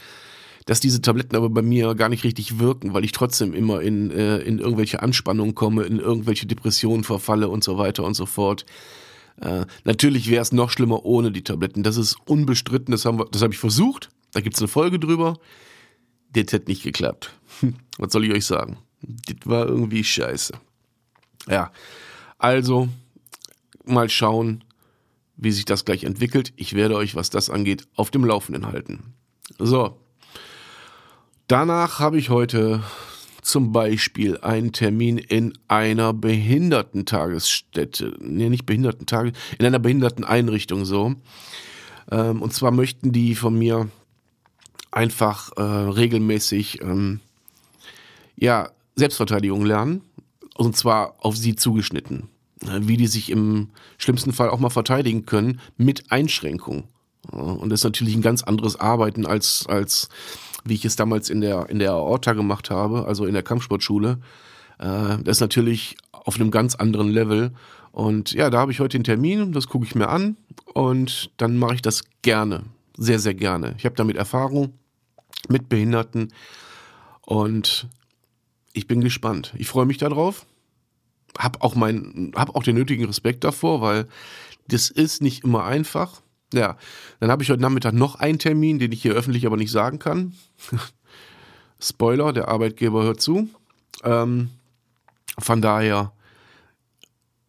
Dass 0.66 0.80
diese 0.80 1.02
Tabletten 1.02 1.36
aber 1.36 1.50
bei 1.50 1.62
mir 1.62 1.94
gar 1.96 2.10
nicht 2.10 2.24
richtig 2.24 2.60
wirken, 2.60 2.94
weil 2.94 3.06
ich 3.06 3.12
trotzdem 3.12 3.54
immer 3.54 3.82
in, 3.82 4.10
äh, 4.12 4.38
in 4.40 4.60
irgendwelche 4.60 5.02
Anspannungen 5.02 5.54
komme, 5.54 5.84
in 5.84 6.00
irgendwelche 6.00 6.48
Depressionen 6.48 7.04
verfalle 7.04 7.50
und 7.50 7.64
so 7.64 7.78
weiter 7.78 8.04
und 8.04 8.16
so 8.16 8.26
fort. 8.26 8.66
Äh, 9.42 9.66
natürlich 9.84 10.30
wäre 10.30 10.42
es 10.42 10.52
noch 10.52 10.72
schlimmer 10.72 11.06
ohne 11.06 11.32
die 11.32 11.44
Tabletten. 11.44 11.84
Das 11.84 11.98
ist 11.98 12.18
unbestritten, 12.26 12.92
das, 12.92 13.06
habe 13.06 13.30
ich 13.52 13.60
versucht. 13.60 14.10
Da 14.34 14.42
gibt 14.42 14.56
es 14.56 14.62
eine 14.62 14.68
Folge 14.68 14.98
drüber. 14.98 15.38
Das 16.34 16.52
hat 16.52 16.68
nicht 16.68 16.84
geklappt. 16.84 17.32
Was 17.98 18.12
soll 18.12 18.26
ich 18.26 18.34
euch 18.34 18.46
sagen? 18.46 18.78
Das 19.02 19.38
war 19.46 19.68
irgendwie 19.68 20.04
scheiße. 20.04 20.54
Ja, 21.48 21.72
also 22.40 22.90
mal 23.86 24.10
schauen, 24.10 24.64
wie 25.38 25.52
sich 25.52 25.66
das 25.66 25.86
gleich 25.86 26.06
entwickelt. 26.06 26.54
Ich 26.56 26.74
werde 26.74 26.96
euch, 26.96 27.14
was 27.14 27.30
das 27.30 27.50
angeht, 27.52 27.88
auf 27.96 28.10
dem 28.10 28.26
Laufenden 28.26 28.66
halten. 28.66 29.14
So. 29.60 30.00
Danach 31.48 32.00
habe 32.00 32.18
ich 32.18 32.32
heute 32.32 32.82
zum 33.44 33.72
Beispiel 33.72 34.40
einen 34.40 34.72
Termin 34.72 35.20
in 35.20 35.56
einer 35.68 36.12
Behindertentagesstätte. 36.12 38.18
Nee, 38.20 38.50
nicht 38.50 38.66
Behindertentage, 38.66 39.32
in 39.60 39.66
einer 39.68 39.78
Behinderteneinrichtung 39.78 40.86
so. 40.86 41.14
Ähm, 42.10 42.42
und 42.42 42.52
zwar 42.52 42.72
möchten 42.72 43.12
die 43.12 43.36
von 43.36 43.60
mir 43.60 43.90
einfach 44.90 45.52
äh, 45.56 45.62
regelmäßig 45.62 46.82
ähm, 46.82 47.20
ja, 48.36 48.72
Selbstverteidigung 48.96 49.66
lernen. 49.66 50.02
Und 50.56 50.76
zwar 50.76 51.14
auf 51.20 51.38
sie 51.38 51.56
zugeschnitten. 51.56 52.30
Wie 52.80 52.98
die 52.98 53.06
sich 53.06 53.30
im 53.30 53.70
schlimmsten 54.00 54.34
Fall 54.34 54.50
auch 54.50 54.60
mal 54.60 54.72
verteidigen 54.72 55.28
können 55.28 55.60
mit 55.78 56.12
Einschränkung. 56.12 56.88
Und 57.32 57.70
das 57.70 57.82
ist 57.82 57.86
natürlich 57.86 58.16
ein 58.16 58.22
ganz 58.22 58.44
anderes 58.44 58.80
Arbeiten 58.80 59.26
als, 59.26 59.66
als 59.68 60.10
wie 60.64 60.74
ich 60.74 60.86
es 60.86 60.96
damals 60.96 61.30
in 61.30 61.42
der, 61.42 61.70
in 61.70 61.80
der 61.80 61.92
Aorta 61.92 62.34
gemacht 62.34 62.70
habe, 62.70 63.06
also 63.06 63.26
in 63.26 63.34
der 63.34 63.44
Kampfsportschule. 63.44 64.20
Äh, 64.80 65.18
das 65.24 65.38
ist 65.38 65.42
natürlich 65.42 65.98
auf 66.12 66.36
einem 66.36 66.52
ganz 66.52 66.76
anderen 66.76 67.10
Level. 67.10 67.52
Und 67.92 68.34
ja, 68.34 68.50
da 68.50 68.60
habe 68.60 68.72
ich 68.72 68.80
heute 68.80 68.98
den 68.98 69.04
Termin, 69.04 69.54
das 69.54 69.68
gucke 69.68 69.86
ich 69.86 69.96
mir 69.96 70.10
an 70.10 70.36
und 70.74 71.32
dann 71.38 71.58
mache 71.58 71.76
ich 71.76 71.82
das 71.82 72.04
gerne, 72.24 72.64
sehr, 72.98 73.20
sehr 73.20 73.34
gerne. 73.34 73.76
Ich 73.78 73.86
habe 73.86 73.96
damit 73.96 74.18
Erfahrung 74.18 74.74
mit 75.48 75.70
Behinderten 75.70 76.34
und 77.22 77.88
ich 78.74 78.88
bin 78.88 79.02
gespannt. 79.02 79.54
Ich 79.58 79.68
freue 79.68 79.86
mich 79.86 79.98
darauf. 79.98 80.46
Hab 81.38 81.64
auch 81.64 81.76
mein, 81.76 82.34
hab 82.36 82.56
auch 82.56 82.64
den 82.64 82.76
nötigen 82.76 83.06
Respekt 83.06 83.44
davor, 83.44 83.82
weil 83.82 84.08
das 84.68 84.90
ist 84.90 85.22
nicht 85.22 85.44
immer 85.44 85.64
einfach. 85.64 86.22
Ja, 86.54 86.78
dann 87.20 87.32
habe 87.32 87.44
ich 87.44 87.50
heute 87.50 87.62
Nachmittag 87.62 87.94
noch 87.94 88.16
einen 88.16 88.40
Termin, 88.40 88.80
den 88.80 88.92
ich 88.92 89.02
hier 89.02 89.14
öffentlich 89.14 89.46
aber 89.46 89.58
nicht 89.58 89.72
sagen 89.72 90.00
kann. 90.00 90.36
Spoiler, 91.80 92.34
der 92.34 92.48
Arbeitgeber 92.48 93.04
hört 93.04 93.22
zu. 93.22 93.50
Ähm, 94.04 94.50
von 95.38 95.62
daher, 95.62 96.14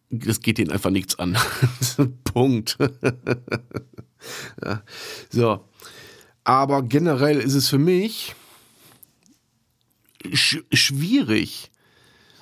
es 0.09 0.41
geht 0.41 0.59
ihnen 0.59 0.71
einfach 0.71 0.89
nichts 0.89 1.17
an. 1.19 1.37
Punkt. 2.23 2.77
ja. 4.63 4.83
So. 5.29 5.65
Aber 6.43 6.81
generell 6.83 7.39
ist 7.39 7.53
es 7.53 7.69
für 7.69 7.77
mich 7.77 8.35
sch 10.33 10.63
schwierig, 10.71 11.71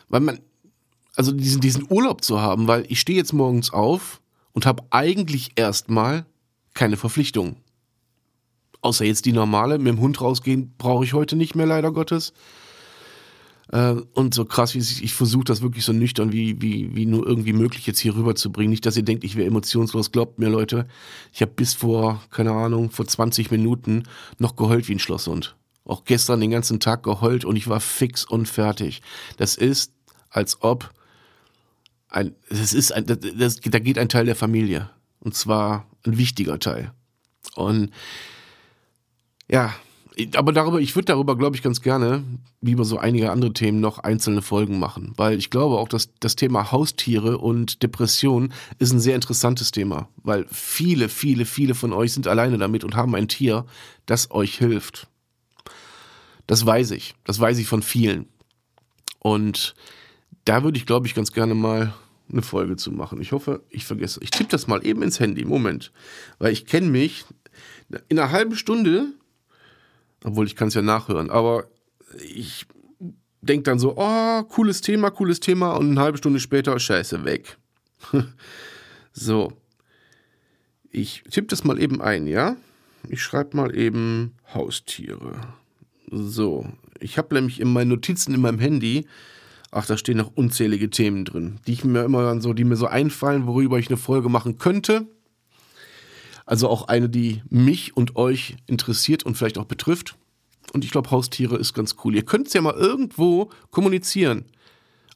weil 0.09 0.21
man, 0.21 0.39
also 1.15 1.31
diesen, 1.31 1.61
diesen 1.61 1.85
Urlaub 1.89 2.23
zu 2.23 2.39
haben, 2.39 2.67
weil 2.67 2.85
ich 2.89 2.99
stehe 2.99 3.17
jetzt 3.17 3.33
morgens 3.33 3.71
auf 3.71 4.21
und 4.53 4.65
habe 4.65 4.83
eigentlich 4.91 5.51
erstmal 5.55 6.25
keine 6.75 6.97
Verpflichtung. 6.97 7.55
Außer 8.81 9.03
jetzt 9.03 9.25
die 9.25 9.33
normale, 9.33 9.79
mit 9.79 9.87
dem 9.87 9.99
Hund 9.99 10.21
rausgehen, 10.21 10.75
brauche 10.77 11.03
ich 11.03 11.13
heute 11.13 11.35
nicht 11.35 11.55
mehr, 11.55 11.65
leider 11.65 11.91
Gottes. 11.91 12.33
Äh, 13.71 13.95
und 14.13 14.35
so 14.35 14.45
krass, 14.45 14.75
wie 14.75 14.79
ich, 14.79 15.03
ich 15.03 15.13
versuche 15.13 15.45
das 15.45 15.63
wirklich 15.63 15.83
so 15.83 15.93
nüchtern 15.93 16.31
wie, 16.31 16.61
wie, 16.61 16.95
wie 16.95 17.07
nur 17.07 17.25
irgendwie 17.25 17.53
möglich 17.53 17.87
jetzt 17.87 17.99
hier 17.99 18.15
rüberzubringen. 18.15 18.69
Nicht, 18.69 18.85
dass 18.85 18.97
ihr 18.97 19.03
denkt, 19.03 19.23
ich 19.23 19.35
wäre 19.35 19.47
emotionslos. 19.47 20.11
Glaubt 20.11 20.37
mir, 20.37 20.49
Leute, 20.49 20.87
ich 21.33 21.41
habe 21.41 21.53
bis 21.55 21.73
vor, 21.73 22.21
keine 22.29 22.51
Ahnung, 22.51 22.91
vor 22.91 23.07
20 23.07 23.49
Minuten 23.49 24.03
noch 24.37 24.55
geheult 24.55 24.87
wie 24.87 24.93
ein 24.93 24.99
Schlosshund. 24.99 25.55
Auch 25.83 26.03
gestern 26.03 26.39
den 26.39 26.51
ganzen 26.51 26.79
Tag 26.79 27.03
geheult 27.03 27.45
und 27.45 27.55
ich 27.55 27.67
war 27.67 27.79
fix 27.79 28.23
und 28.23 28.47
fertig. 28.47 29.01
Das 29.37 29.55
ist, 29.55 29.93
als 30.29 30.61
ob 30.61 30.91
ein, 32.09 32.35
das 32.49 32.73
ist 32.73 32.91
ein, 32.91 33.05
das, 33.05 33.19
das, 33.37 33.59
da 33.61 33.79
geht 33.79 33.97
ein 33.97 34.09
Teil 34.09 34.25
der 34.25 34.35
Familie. 34.35 34.89
Und 35.19 35.35
zwar 35.35 35.87
ein 36.05 36.17
wichtiger 36.17 36.59
Teil. 36.59 36.91
Und 37.55 37.91
ja, 39.49 39.73
aber 40.35 40.53
darüber, 40.53 40.79
ich 40.79 40.95
würde 40.95 41.07
darüber, 41.07 41.37
glaube 41.37 41.55
ich, 41.55 41.61
ganz 41.61 41.81
gerne, 41.81 42.23
wie 42.61 42.71
über 42.71 42.85
so 42.85 42.97
einige 42.97 43.31
andere 43.31 43.51
Themen, 43.51 43.81
noch 43.81 43.99
einzelne 43.99 44.41
Folgen 44.41 44.79
machen. 44.79 45.13
Weil 45.17 45.37
ich 45.37 45.49
glaube 45.49 45.77
auch, 45.77 45.89
dass 45.89 46.09
das 46.19 46.35
Thema 46.35 46.71
Haustiere 46.71 47.37
und 47.37 47.83
Depression 47.83 48.53
ist 48.79 48.93
ein 48.93 48.99
sehr 48.99 49.15
interessantes 49.15 49.71
Thema. 49.71 50.07
Weil 50.23 50.45
viele, 50.49 51.09
viele, 51.09 51.45
viele 51.45 51.75
von 51.75 51.91
euch 51.91 52.13
sind 52.13 52.27
alleine 52.27 52.57
damit 52.57 52.83
und 52.83 52.95
haben 52.95 53.15
ein 53.15 53.27
Tier, 53.27 53.65
das 54.05 54.31
euch 54.31 54.57
hilft. 54.57 55.07
Das 56.47 56.65
weiß 56.65 56.91
ich. 56.91 57.15
Das 57.25 57.39
weiß 57.39 57.57
ich 57.57 57.67
von 57.67 57.81
vielen. 57.81 58.27
Und 59.19 59.75
da 60.45 60.63
würde 60.63 60.77
ich, 60.77 60.85
glaube 60.85 61.07
ich, 61.07 61.15
ganz 61.15 61.33
gerne 61.33 61.55
mal 61.55 61.93
eine 62.31 62.41
Folge 62.41 62.75
zu 62.75 62.91
machen. 62.91 63.21
Ich 63.21 63.31
hoffe, 63.31 63.63
ich 63.69 63.85
vergesse. 63.85 64.19
Ich 64.23 64.31
tippe 64.31 64.49
das 64.49 64.67
mal 64.67 64.85
eben 64.85 65.01
ins 65.01 65.19
Handy. 65.19 65.45
Moment. 65.45 65.91
Weil 66.39 66.53
ich 66.53 66.65
kenne 66.65 66.87
mich. 66.87 67.25
In 68.09 68.19
einer 68.19 68.31
halben 68.31 68.55
Stunde, 68.55 69.13
obwohl 70.23 70.47
ich 70.47 70.55
kann 70.55 70.69
es 70.69 70.73
ja 70.73 70.81
nachhören, 70.81 71.29
aber 71.29 71.67
ich 72.19 72.65
denke 73.41 73.63
dann 73.63 73.79
so, 73.79 73.95
oh, 73.95 74.43
cooles 74.43 74.81
Thema, 74.81 75.11
cooles 75.11 75.39
Thema 75.39 75.73
und 75.73 75.91
eine 75.91 76.01
halbe 76.01 76.17
Stunde 76.17 76.39
später, 76.39 76.77
scheiße, 76.77 77.23
weg. 77.25 77.57
so. 79.13 79.53
Ich 80.89 81.23
tippe 81.29 81.47
das 81.47 81.63
mal 81.63 81.79
eben 81.79 82.01
ein, 82.01 82.25
ja? 82.27 82.55
Ich 83.09 83.21
schreibe 83.21 83.57
mal 83.57 83.75
eben 83.75 84.35
Haustiere. 84.53 85.35
So. 86.09 86.65
Ich 86.99 87.17
habe 87.17 87.35
nämlich 87.35 87.59
in 87.59 87.71
meinen 87.71 87.89
Notizen 87.89 88.33
in 88.33 88.41
meinem 88.41 88.59
Handy 88.59 89.05
Ach, 89.77 89.85
da 89.85 89.97
stehen 89.97 90.15
noch 90.15 90.31
unzählige 90.35 90.89
Themen 90.89 91.25
drin, 91.25 91.59
die 91.67 91.73
ich 91.73 91.83
mir 91.83 92.05
immer 92.05 92.39
so, 92.39 92.53
die 92.53 92.63
mir 92.63 92.77
so 92.77 92.87
einfallen, 92.87 93.45
worüber 93.45 93.77
ich 93.77 93.89
eine 93.89 93.97
Folge 93.97 94.29
machen 94.29 94.57
könnte. 94.57 95.05
Also 96.45 96.69
auch 96.69 96.87
eine, 96.87 97.09
die 97.09 97.43
mich 97.49 97.97
und 97.97 98.15
euch 98.15 98.55
interessiert 98.67 99.23
und 99.23 99.35
vielleicht 99.35 99.57
auch 99.57 99.65
betrifft. 99.65 100.15
Und 100.71 100.85
ich 100.85 100.91
glaube, 100.91 101.11
Haustiere 101.11 101.57
ist 101.57 101.73
ganz 101.73 101.97
cool. 102.05 102.15
Ihr 102.15 102.23
könnt 102.23 102.47
es 102.47 102.53
ja 102.53 102.61
mal 102.61 102.73
irgendwo 102.73 103.49
kommunizieren. 103.69 104.45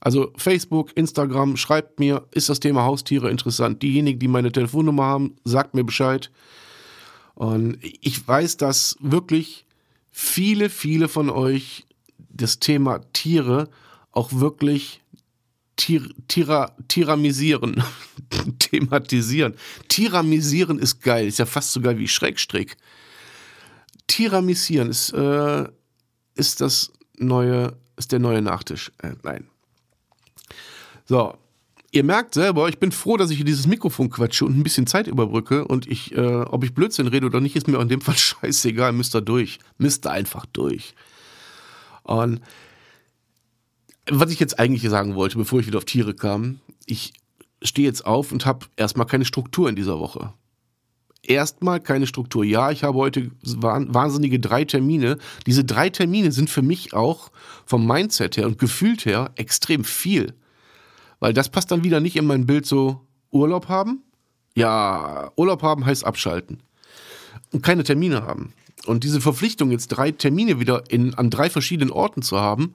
Also 0.01 0.33
Facebook, 0.35 0.91
Instagram, 0.97 1.55
schreibt 1.55 2.01
mir, 2.01 2.27
ist 2.31 2.49
das 2.49 2.59
Thema 2.59 2.83
Haustiere 2.83 3.31
interessant? 3.31 3.81
Diejenigen, 3.81 4.19
die 4.19 4.27
meine 4.27 4.51
Telefonnummer 4.51 5.05
haben, 5.05 5.37
sagt 5.45 5.73
mir 5.73 5.85
Bescheid. 5.85 6.31
Und 7.33 7.77
ich 7.81 8.27
weiß, 8.27 8.57
dass 8.57 8.97
wirklich 8.99 9.65
viele, 10.11 10.69
viele 10.69 11.07
von 11.07 11.29
euch 11.29 11.85
das 12.17 12.59
Thema 12.59 12.99
Tiere 13.13 13.69
auch 14.19 14.33
wirklich 14.33 15.01
tir 15.77 16.09
tira 16.27 16.75
tiramisieren, 16.89 17.81
thematisieren. 18.59 19.53
Tiramisieren 19.87 20.77
ist 20.77 21.01
geil, 21.01 21.25
ist 21.27 21.39
ja 21.39 21.45
fast 21.45 21.71
so 21.71 21.79
geil 21.79 21.97
wie 21.97 22.07
Schrägstrick. 22.09 22.75
Tiramisieren 24.07 24.89
ist, 24.89 25.13
äh, 25.13 25.65
ist 26.35 26.59
das 26.59 26.91
neue, 27.17 27.77
ist 27.95 28.11
der 28.11 28.19
neue 28.19 28.41
Nachtisch. 28.41 28.91
Äh, 29.01 29.13
nein. 29.23 29.47
So, 31.05 31.37
ihr 31.91 32.03
merkt 32.03 32.33
selber, 32.33 32.67
ich 32.67 32.77
bin 32.77 32.91
froh, 32.91 33.15
dass 33.15 33.29
ich 33.29 33.37
hier 33.37 33.45
dieses 33.45 33.67
Mikrofon 33.67 34.09
quatsche 34.09 34.43
und 34.43 34.57
ein 34.57 34.63
bisschen 34.63 34.85
Zeit 34.85 35.07
überbrücke 35.07 35.65
und 35.65 35.87
ich, 35.87 36.13
äh, 36.13 36.41
ob 36.41 36.65
ich 36.65 36.73
Blödsinn 36.73 37.07
rede 37.07 37.25
oder 37.25 37.39
nicht, 37.39 37.55
ist 37.55 37.69
mir 37.69 37.79
in 37.79 37.87
dem 37.87 38.01
Fall 38.01 38.17
scheißegal, 38.17 38.91
müsst 38.91 39.15
ihr 39.15 39.21
durch. 39.21 39.59
Müsst 39.77 40.05
ihr 40.05 40.11
einfach 40.11 40.45
durch. 40.45 40.93
Und 42.03 42.41
was 44.11 44.31
ich 44.31 44.39
jetzt 44.39 44.59
eigentlich 44.59 44.89
sagen 44.89 45.15
wollte, 45.15 45.37
bevor 45.37 45.59
ich 45.59 45.67
wieder 45.67 45.77
auf 45.77 45.85
Tiere 45.85 46.13
kam, 46.13 46.59
ich 46.85 47.13
stehe 47.61 47.87
jetzt 47.87 48.05
auf 48.05 48.31
und 48.31 48.45
habe 48.45 48.65
erstmal 48.75 49.05
keine 49.05 49.25
Struktur 49.25 49.69
in 49.69 49.75
dieser 49.75 49.99
Woche. 49.99 50.33
Erstmal 51.21 51.79
keine 51.79 52.07
Struktur. 52.07 52.45
Ja, 52.45 52.71
ich 52.71 52.83
habe 52.83 52.97
heute 52.97 53.31
wahnsinnige 53.43 54.39
drei 54.39 54.63
Termine. 54.63 55.17
Diese 55.45 55.65
drei 55.65 55.89
Termine 55.89 56.31
sind 56.31 56.49
für 56.49 56.61
mich 56.61 56.93
auch 56.93 57.31
vom 57.65 57.85
Mindset 57.85 58.37
her 58.37 58.47
und 58.47 58.57
gefühlt 58.57 59.05
her 59.05 59.31
extrem 59.35 59.83
viel. 59.83 60.33
Weil 61.19 61.33
das 61.33 61.49
passt 61.49 61.71
dann 61.71 61.83
wieder 61.83 61.99
nicht 61.99 62.15
in 62.15 62.25
mein 62.25 62.45
Bild 62.45 62.65
so 62.65 63.01
Urlaub 63.31 63.67
haben. 63.67 64.01
Ja, 64.55 65.31
Urlaub 65.35 65.61
haben 65.61 65.85
heißt 65.85 66.05
abschalten. 66.05 66.63
Und 67.51 67.63
keine 67.63 67.83
Termine 67.83 68.23
haben. 68.23 68.53
Und 68.85 69.03
diese 69.03 69.19
Verpflichtung, 69.21 69.71
jetzt 69.71 69.89
drei 69.89 70.11
Termine 70.11 70.59
wieder 70.59 70.83
in, 70.89 71.13
an 71.13 71.29
drei 71.29 71.49
verschiedenen 71.49 71.91
Orten 71.91 72.21
zu 72.21 72.39
haben, 72.39 72.73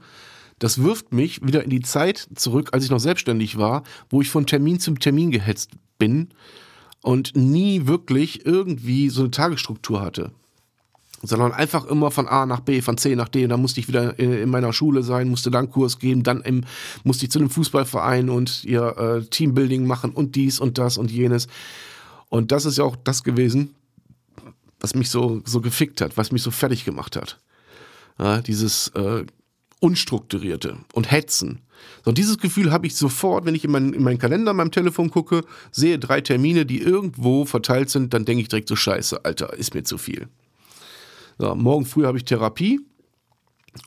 das 0.65 0.83
wirft 0.83 1.13
mich 1.13 1.47
wieder 1.47 1.63
in 1.63 1.69
die 1.69 1.83
Zeit 1.83 2.27
zurück, 2.37 2.71
als 2.73 2.85
ich 2.85 2.91
noch 2.91 2.99
selbstständig 2.99 3.59
war, 3.59 3.83
wo 4.09 4.23
ich 4.23 4.31
von 4.31 4.47
Termin 4.47 4.81
zum 4.81 4.99
Termin 4.99 5.31
gehetzt 5.31 5.73
bin 5.99 6.31
und 7.03 7.37
nie 7.37 7.87
wirklich 7.87 8.47
irgendwie 8.47 9.11
so 9.11 9.21
eine 9.21 9.31
Tagesstruktur 9.31 10.01
hatte. 10.01 10.31
sondern 11.23 11.53
einfach 11.53 11.85
immer 11.85 12.11
von 12.11 12.27
A 12.27 12.47
nach 12.47 12.61
B, 12.61 12.81
von 12.81 12.97
C 12.97 13.15
nach 13.15 13.29
D. 13.29 13.45
Und 13.45 13.51
dann 13.51 13.61
musste 13.61 13.79
ich 13.79 13.89
wieder 13.89 14.19
in, 14.19 14.49
meiner 14.49 14.73
Schule 14.73 15.03
sein, 15.03 15.29
musste 15.29 15.51
dann 15.51 15.71
Kurs 15.71 15.99
geben, 15.99 16.23
dann 16.23 16.41
im, 16.41 16.65
musste 17.03 17.27
ich 17.27 17.31
zu 17.31 17.41
einem 17.41 17.51
Fußballverein 17.51 18.31
und 18.31 18.65
ihr 18.65 18.97
äh, 18.97 19.23
Teambuilding 19.27 19.87
machen 19.87 20.13
und 20.13 20.35
dies 20.35 20.61
und 20.61 20.79
das 20.79 20.97
und 20.97 21.11
jenes. 21.11 21.47
Und 22.31 22.53
das 22.53 22.65
ist 22.65 22.79
ja 22.79 22.85
auch 22.85 22.97
das 22.97 23.23
gewesen, 23.23 23.75
was 24.81 24.95
mich 24.95 25.11
so, 25.11 25.43
so 25.45 25.61
gefickt 25.61 26.01
hat, 26.01 26.17
was 26.17 26.33
mich 26.33 26.43
so 26.43 26.51
fertig 26.51 26.87
gemacht 26.87 27.17
hat. 27.17 27.39
Ja, 28.19 28.41
dieses 28.41 28.89
äh, 28.89 29.27
Unstrukturierte 29.85 30.79
und 30.95 31.11
Hetzen. 31.11 31.61
So, 32.07 32.13
dieses 32.13 32.39
Gefühl 32.39 32.73
habe 32.73 32.87
ich 32.87 32.97
sofort, 32.97 33.45
wenn 33.45 33.55
ich 33.55 33.65
in, 33.65 33.71
mein, 33.71 33.93
in 33.93 34.03
meinen 34.03 34.19
Kalender 34.19 34.53
an 34.53 34.57
meinem 34.57 34.71
Telefon 34.71 35.11
gucke, 35.11 35.43
sehe 35.73 35.99
drei 35.99 36.23
Termine, 36.23 36.65
die 36.65 36.81
irgendwo 36.81 37.45
verteilt 37.45 37.91
sind, 37.91 38.15
dann 38.15 38.25
denke 38.25 38.41
ich 38.41 38.49
direkt 38.49 38.71
so, 38.71 38.77
scheiße, 38.77 39.27
Alter, 39.27 39.53
ist 39.53 39.75
mir 39.75 39.83
zu 39.83 39.99
viel. 39.99 40.29
So, 41.39 41.55
morgen 41.55 41.85
früh 41.85 42.07
habe 42.07 42.17
ich 42.17 42.25
Therapie 42.25 42.81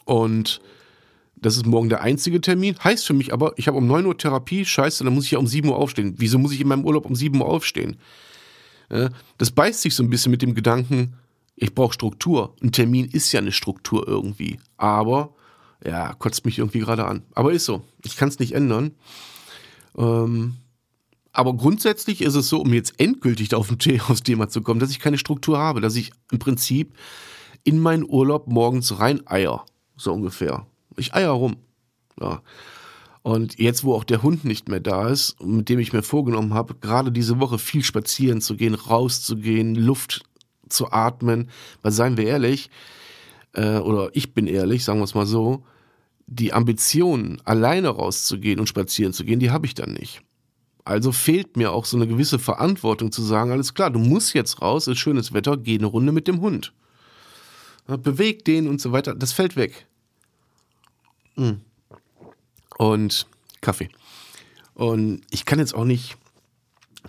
und 0.06 0.62
das 1.36 1.58
ist 1.58 1.66
morgen 1.66 1.90
der 1.90 2.02
einzige 2.02 2.42
Termin. 2.42 2.76
Heißt 2.84 3.08
für 3.08 3.14
mich 3.14 3.34
aber, 3.34 3.54
ich 3.56 3.68
habe 3.68 3.78
um 3.80 3.88
9 3.88 4.06
Uhr 4.06 4.16
Therapie, 4.16 4.66
scheiße, 4.66 5.04
dann 5.04 5.16
muss 5.16 5.26
ich 5.26 5.32
ja 5.32 5.40
um 5.40 5.48
7 5.48 5.68
Uhr 5.68 5.78
aufstehen. 5.78 6.14
Wieso 6.18 6.38
muss 6.38 6.52
ich 6.52 6.62
in 6.62 6.68
meinem 6.68 6.86
Urlaub 6.86 7.08
um 7.08 7.16
7 7.16 7.42
Uhr 7.42 7.48
aufstehen? 7.48 7.98
Das 9.40 9.50
beißt 9.50 9.82
sich 9.82 9.96
so 9.96 10.04
ein 10.04 10.12
bisschen 10.12 10.32
mit 10.32 10.44
dem 10.44 10.54
Gedanken, 10.54 11.16
ich 11.56 11.74
brauche 11.74 11.94
Struktur. 11.94 12.56
Ein 12.62 12.72
Termin 12.72 13.06
ist 13.06 13.32
ja 13.32 13.40
eine 13.40 13.52
Struktur 13.52 14.08
irgendwie. 14.08 14.60
Aber, 14.78 15.34
ja, 15.86 16.14
kotzt 16.14 16.46
mich 16.46 16.60
irgendwie 16.60 16.80
gerade 16.80 17.06
an. 17.06 17.24
Aber 17.34 17.52
ist 17.54 17.66
so. 17.66 17.84
Ich 18.04 18.18
kann 18.18 18.30
es 18.30 18.40
nicht 18.40 18.54
ändern. 18.54 18.92
Ähm, 19.98 20.56
aber 21.32 21.54
grundsätzlich 21.54 22.22
ist 22.22 22.36
es 22.36 22.50
so, 22.50 22.60
um 22.62 22.74
jetzt 22.74 23.00
endgültig 23.00 23.54
auf 23.54 23.72
aufs 23.72 24.24
Thema 24.24 24.50
zu 24.50 24.62
kommen, 24.62 24.80
dass 24.80 24.92
ich 24.92 25.00
keine 25.00 25.18
Struktur 25.18 25.60
habe, 25.60 25.82
dass 25.82 25.96
ich 25.96 26.12
im 26.32 26.40
Prinzip 26.40 26.94
in 27.64 27.80
meinen 27.80 28.06
Urlaub 28.08 28.48
morgens 28.48 29.00
rein 29.00 29.26
eier. 29.28 29.66
So 29.96 30.14
ungefähr. 30.14 30.66
Ich 30.96 31.14
eier 31.14 31.32
rum. 31.32 31.58
Ja. 32.20 32.42
Und 33.22 33.60
jetzt, 33.60 33.84
wo 33.84 33.94
auch 33.94 34.06
der 34.06 34.24
Hund 34.24 34.46
nicht 34.46 34.70
mehr 34.70 34.80
da 34.80 35.10
ist, 35.10 35.36
mit 35.44 35.68
dem 35.68 35.80
ich 35.80 35.92
mir 35.92 36.02
vorgenommen 36.02 36.54
habe, 36.54 36.76
gerade 36.76 37.12
diese 37.12 37.40
Woche 37.40 37.60
viel 37.60 37.84
spazieren 37.84 38.40
zu 38.40 38.56
gehen, 38.56 38.74
rauszugehen, 38.74 39.76
Luft 39.76 40.24
zu 40.70 40.92
atmen, 40.92 41.50
weil 41.82 41.92
seien 41.92 42.18
wir 42.18 42.26
ehrlich, 42.26 42.70
äh, 43.58 43.80
oder 43.80 44.10
ich 44.14 44.34
bin 44.34 44.48
ehrlich, 44.48 44.84
sagen 44.84 45.00
wir 45.00 45.04
es 45.04 45.16
mal 45.16 45.26
so, 45.26 45.64
die 46.28 46.54
Ambition, 46.54 47.42
alleine 47.46 47.90
rauszugehen 47.90 48.60
und 48.60 48.68
spazieren 48.68 49.14
zu 49.14 49.24
gehen, 49.26 49.40
die 49.40 49.52
habe 49.52 49.66
ich 49.66 49.74
dann 49.74 49.94
nicht. 49.94 50.22
Also 50.86 51.12
fehlt 51.12 51.58
mir 51.58 51.72
auch 51.72 51.86
so 51.86 51.98
eine 51.98 52.08
gewisse 52.08 52.40
Verantwortung 52.40 53.12
zu 53.12 53.22
sagen, 53.22 53.52
alles 53.52 53.74
klar, 53.74 53.92
du 53.92 54.00
musst 54.00 54.34
jetzt 54.34 54.62
raus, 54.62 54.88
ist 54.88 55.00
schönes 55.00 55.34
Wetter, 55.34 55.58
geh 55.58 55.78
eine 55.78 55.88
Runde 55.88 56.12
mit 56.12 56.28
dem 56.28 56.40
Hund. 56.40 56.74
Beweg 57.88 58.46
den 58.46 58.68
und 58.68 58.82
so 58.82 58.92
weiter, 58.92 59.16
das 59.16 59.34
fällt 59.34 59.56
weg. 59.56 59.86
Mhm 61.36 61.62
und 62.78 63.28
Kaffee. 63.62 63.90
Und 64.76 65.22
ich 65.32 65.46
kann 65.46 65.60
jetzt 65.60 65.76
auch 65.76 65.86
nicht 65.86 66.18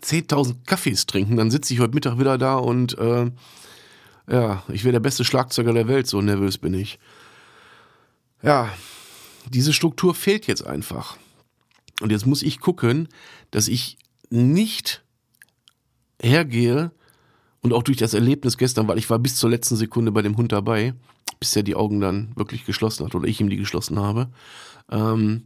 10.000 0.01 0.57
Kaffees 0.67 1.07
trinken, 1.07 1.37
dann 1.37 1.51
sitze 1.51 1.75
ich 1.75 1.81
heute 1.81 1.95
Mittag 1.95 2.19
wieder 2.19 2.39
da 2.39 2.57
und 2.57 2.97
äh, 2.99 3.31
ja, 4.31 4.63
ich 4.69 4.85
wäre 4.85 4.93
der 4.93 5.01
beste 5.01 5.25
Schlagzeuger 5.25 5.73
der 5.73 5.89
Welt, 5.89 6.07
so 6.07 6.21
nervös 6.21 6.59
bin 6.59 6.75
ich. 6.75 6.99
Ja, 8.43 8.71
diese 9.49 9.73
Struktur 9.73 10.15
fehlt 10.15 10.47
jetzt 10.47 10.67
einfach. 10.67 11.17
Und 12.01 12.13
jetzt 12.13 12.27
muss 12.27 12.43
ich 12.43 12.61
gucken, 12.61 13.09
dass 13.51 13.69
ich 13.69 13.97
nicht 14.31 15.03
hergehe 16.21 16.93
und 17.61 17.73
auch 17.73 17.83
durch 17.83 17.97
das 17.97 18.15
Erlebnis 18.15 18.59
gestern, 18.59 18.87
weil 18.89 18.99
ich 18.99 19.11
war 19.11 19.19
bis 19.19 19.37
zur 19.37 19.51
letzten 19.51 19.77
Sekunde 19.77 20.13
bei 20.13 20.23
dem 20.23 20.37
Hund 20.37 20.53
dabei, 20.53 20.95
bis 21.41 21.57
er 21.57 21.63
die 21.63 21.75
Augen 21.75 22.01
dann 22.01 22.33
wirklich 22.37 22.67
geschlossen 22.67 23.07
hat 23.07 23.15
oder 23.15 23.27
ich 23.27 23.41
ihm 23.41 23.51
die 23.51 23.57
geschlossen 23.57 23.99
habe, 23.99 24.29
ähm, 24.91 25.45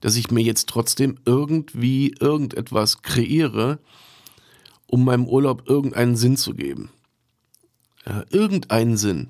dass 0.00 0.16
ich 0.16 0.30
mir 0.30 0.42
jetzt 0.42 0.68
trotzdem 0.68 1.18
irgendwie 1.24 2.14
irgendetwas 2.18 3.02
kreiere, 3.02 3.78
um 4.86 5.04
meinem 5.04 5.26
Urlaub 5.26 5.68
irgendeinen 5.68 6.16
Sinn 6.16 6.36
zu 6.36 6.54
geben. 6.54 6.90
Ja, 8.06 8.24
irgendeinen 8.30 8.96
Sinn. 8.96 9.28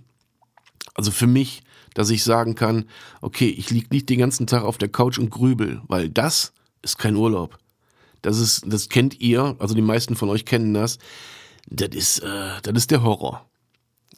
Also 0.94 1.10
für 1.10 1.26
mich, 1.26 1.62
dass 1.94 2.10
ich 2.10 2.24
sagen 2.24 2.54
kann, 2.54 2.86
okay, 3.20 3.48
ich 3.48 3.70
liege 3.70 3.88
nicht 3.90 4.08
den 4.08 4.18
ganzen 4.18 4.46
Tag 4.46 4.62
auf 4.62 4.78
der 4.78 4.88
Couch 4.88 5.18
und 5.18 5.30
grübel, 5.30 5.80
weil 5.86 6.08
das 6.08 6.52
ist 6.82 6.98
kein 6.98 7.16
Urlaub. 7.16 7.58
Das 8.22 8.38
ist, 8.38 8.64
das 8.66 8.88
kennt 8.88 9.20
ihr, 9.20 9.56
also 9.58 9.74
die 9.74 9.82
meisten 9.82 10.16
von 10.16 10.28
euch 10.28 10.44
kennen 10.44 10.74
das. 10.74 10.98
Das 11.66 11.90
ist, 11.90 12.18
äh, 12.20 12.60
das 12.62 12.74
ist 12.74 12.90
der 12.90 13.02
Horror. 13.02 13.48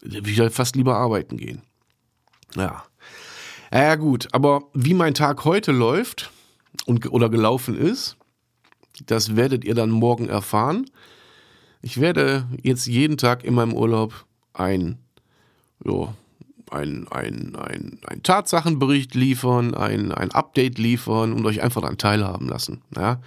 Da 0.02 0.12
würde 0.14 0.30
ich 0.30 0.40
halt 0.40 0.52
fast 0.52 0.76
lieber 0.76 0.96
arbeiten 0.96 1.36
gehen. 1.36 1.62
Ja. 2.54 2.84
Ja, 3.72 3.96
gut, 3.96 4.28
aber 4.32 4.62
wie 4.74 4.94
mein 4.94 5.14
Tag 5.14 5.44
heute 5.44 5.72
läuft, 5.72 6.30
und, 6.84 7.10
oder 7.10 7.28
gelaufen 7.28 7.76
ist. 7.76 8.16
Das 9.06 9.36
werdet 9.36 9.64
ihr 9.64 9.74
dann 9.74 9.90
morgen 9.90 10.28
erfahren. 10.28 10.90
Ich 11.82 12.00
werde 12.00 12.46
jetzt 12.62 12.86
jeden 12.86 13.16
Tag 13.16 13.44
in 13.44 13.54
meinem 13.54 13.72
Urlaub 13.72 14.26
ein, 14.56 14.98
jo, 15.84 16.12
ein, 16.70 17.06
ein, 17.08 17.56
ein, 17.56 17.98
ein 18.06 18.22
Tatsachenbericht 18.22 19.14
liefern, 19.14 19.74
ein, 19.74 20.12
ein 20.12 20.32
Update 20.32 20.78
liefern 20.78 21.32
und 21.32 21.46
euch 21.46 21.62
einfach 21.62 21.82
daran 21.82 21.98
teilhaben 21.98 22.48
lassen. 22.48 22.82
Ja? 22.94 23.20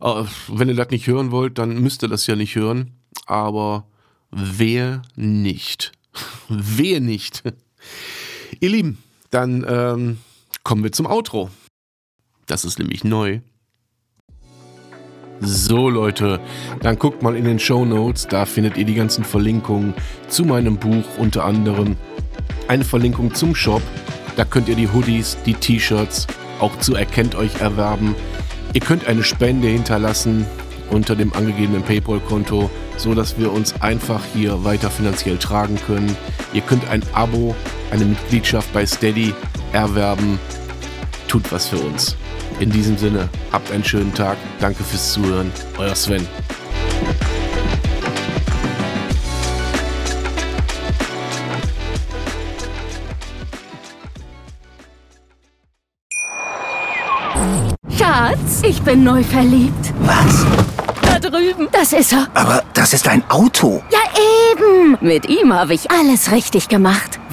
Äh, 0.00 0.24
wenn 0.48 0.68
ihr 0.68 0.76
das 0.76 0.90
nicht 0.90 1.06
hören 1.06 1.30
wollt, 1.30 1.58
dann 1.58 1.80
müsst 1.80 2.02
ihr 2.02 2.08
das 2.08 2.26
ja 2.26 2.36
nicht 2.36 2.54
hören. 2.54 2.92
Aber 3.26 3.86
wer 4.30 5.02
nicht? 5.16 5.92
wer 6.48 7.00
nicht? 7.00 7.42
ihr 8.60 8.68
Lieben, 8.70 9.02
dann 9.30 9.64
ähm, 9.68 10.18
kommen 10.62 10.84
wir 10.84 10.92
zum 10.92 11.06
Outro. 11.06 11.50
Das 12.46 12.64
ist 12.64 12.78
nämlich 12.78 13.04
neu. 13.04 13.40
So 15.40 15.90
Leute, 15.90 16.40
dann 16.80 16.98
guckt 16.98 17.22
mal 17.22 17.36
in 17.36 17.44
den 17.44 17.58
Show 17.58 17.84
Notes, 17.84 18.26
da 18.28 18.46
findet 18.46 18.76
ihr 18.76 18.84
die 18.84 18.94
ganzen 18.94 19.24
Verlinkungen 19.24 19.94
zu 20.28 20.44
meinem 20.44 20.76
Buch 20.76 21.04
unter 21.18 21.44
anderem. 21.44 21.96
Eine 22.68 22.84
Verlinkung 22.84 23.34
zum 23.34 23.54
Shop, 23.54 23.82
da 24.36 24.44
könnt 24.44 24.68
ihr 24.68 24.76
die 24.76 24.88
Hoodies, 24.88 25.36
die 25.44 25.54
T-Shirts 25.54 26.26
auch 26.60 26.78
zu 26.78 26.94
Erkennt 26.94 27.34
euch 27.34 27.60
erwerben. 27.60 28.14
Ihr 28.72 28.80
könnt 28.80 29.06
eine 29.06 29.22
Spende 29.22 29.68
hinterlassen 29.68 30.46
unter 30.90 31.16
dem 31.16 31.32
angegebenen 31.32 31.82
PayPal-Konto, 31.82 32.70
so 32.96 33.14
dass 33.14 33.38
wir 33.38 33.52
uns 33.52 33.80
einfach 33.82 34.20
hier 34.32 34.64
weiter 34.64 34.90
finanziell 34.90 35.38
tragen 35.38 35.78
können. 35.86 36.16
Ihr 36.52 36.62
könnt 36.62 36.88
ein 36.88 37.02
Abo, 37.12 37.54
eine 37.90 38.04
Mitgliedschaft 38.04 38.72
bei 38.72 38.86
Steady 38.86 39.34
erwerben. 39.72 40.38
Tut 41.28 41.50
was 41.52 41.68
für 41.68 41.78
uns. 41.78 42.16
In 42.60 42.70
diesem 42.70 42.96
Sinne, 42.96 43.28
habt 43.52 43.70
einen 43.72 43.84
schönen 43.84 44.14
Tag. 44.14 44.36
Danke 44.60 44.84
fürs 44.84 45.12
Zuhören. 45.12 45.50
Euer 45.76 45.94
Sven. 45.94 46.26
Schatz, 57.98 58.62
ich 58.62 58.80
bin 58.82 59.02
neu 59.02 59.22
verliebt. 59.24 59.92
Was? 60.00 60.46
Da 61.02 61.18
drüben. 61.18 61.68
Das 61.72 61.92
ist 61.92 62.12
er. 62.12 62.28
Aber 62.34 62.62
das 62.72 62.92
ist 62.92 63.08
ein 63.08 63.28
Auto. 63.28 63.82
Ja, 63.90 63.98
eben. 64.52 64.96
Mit 65.00 65.28
ihm 65.28 65.52
habe 65.52 65.74
ich 65.74 65.90
alles 65.90 66.30
richtig 66.30 66.68
gemacht. 66.68 67.13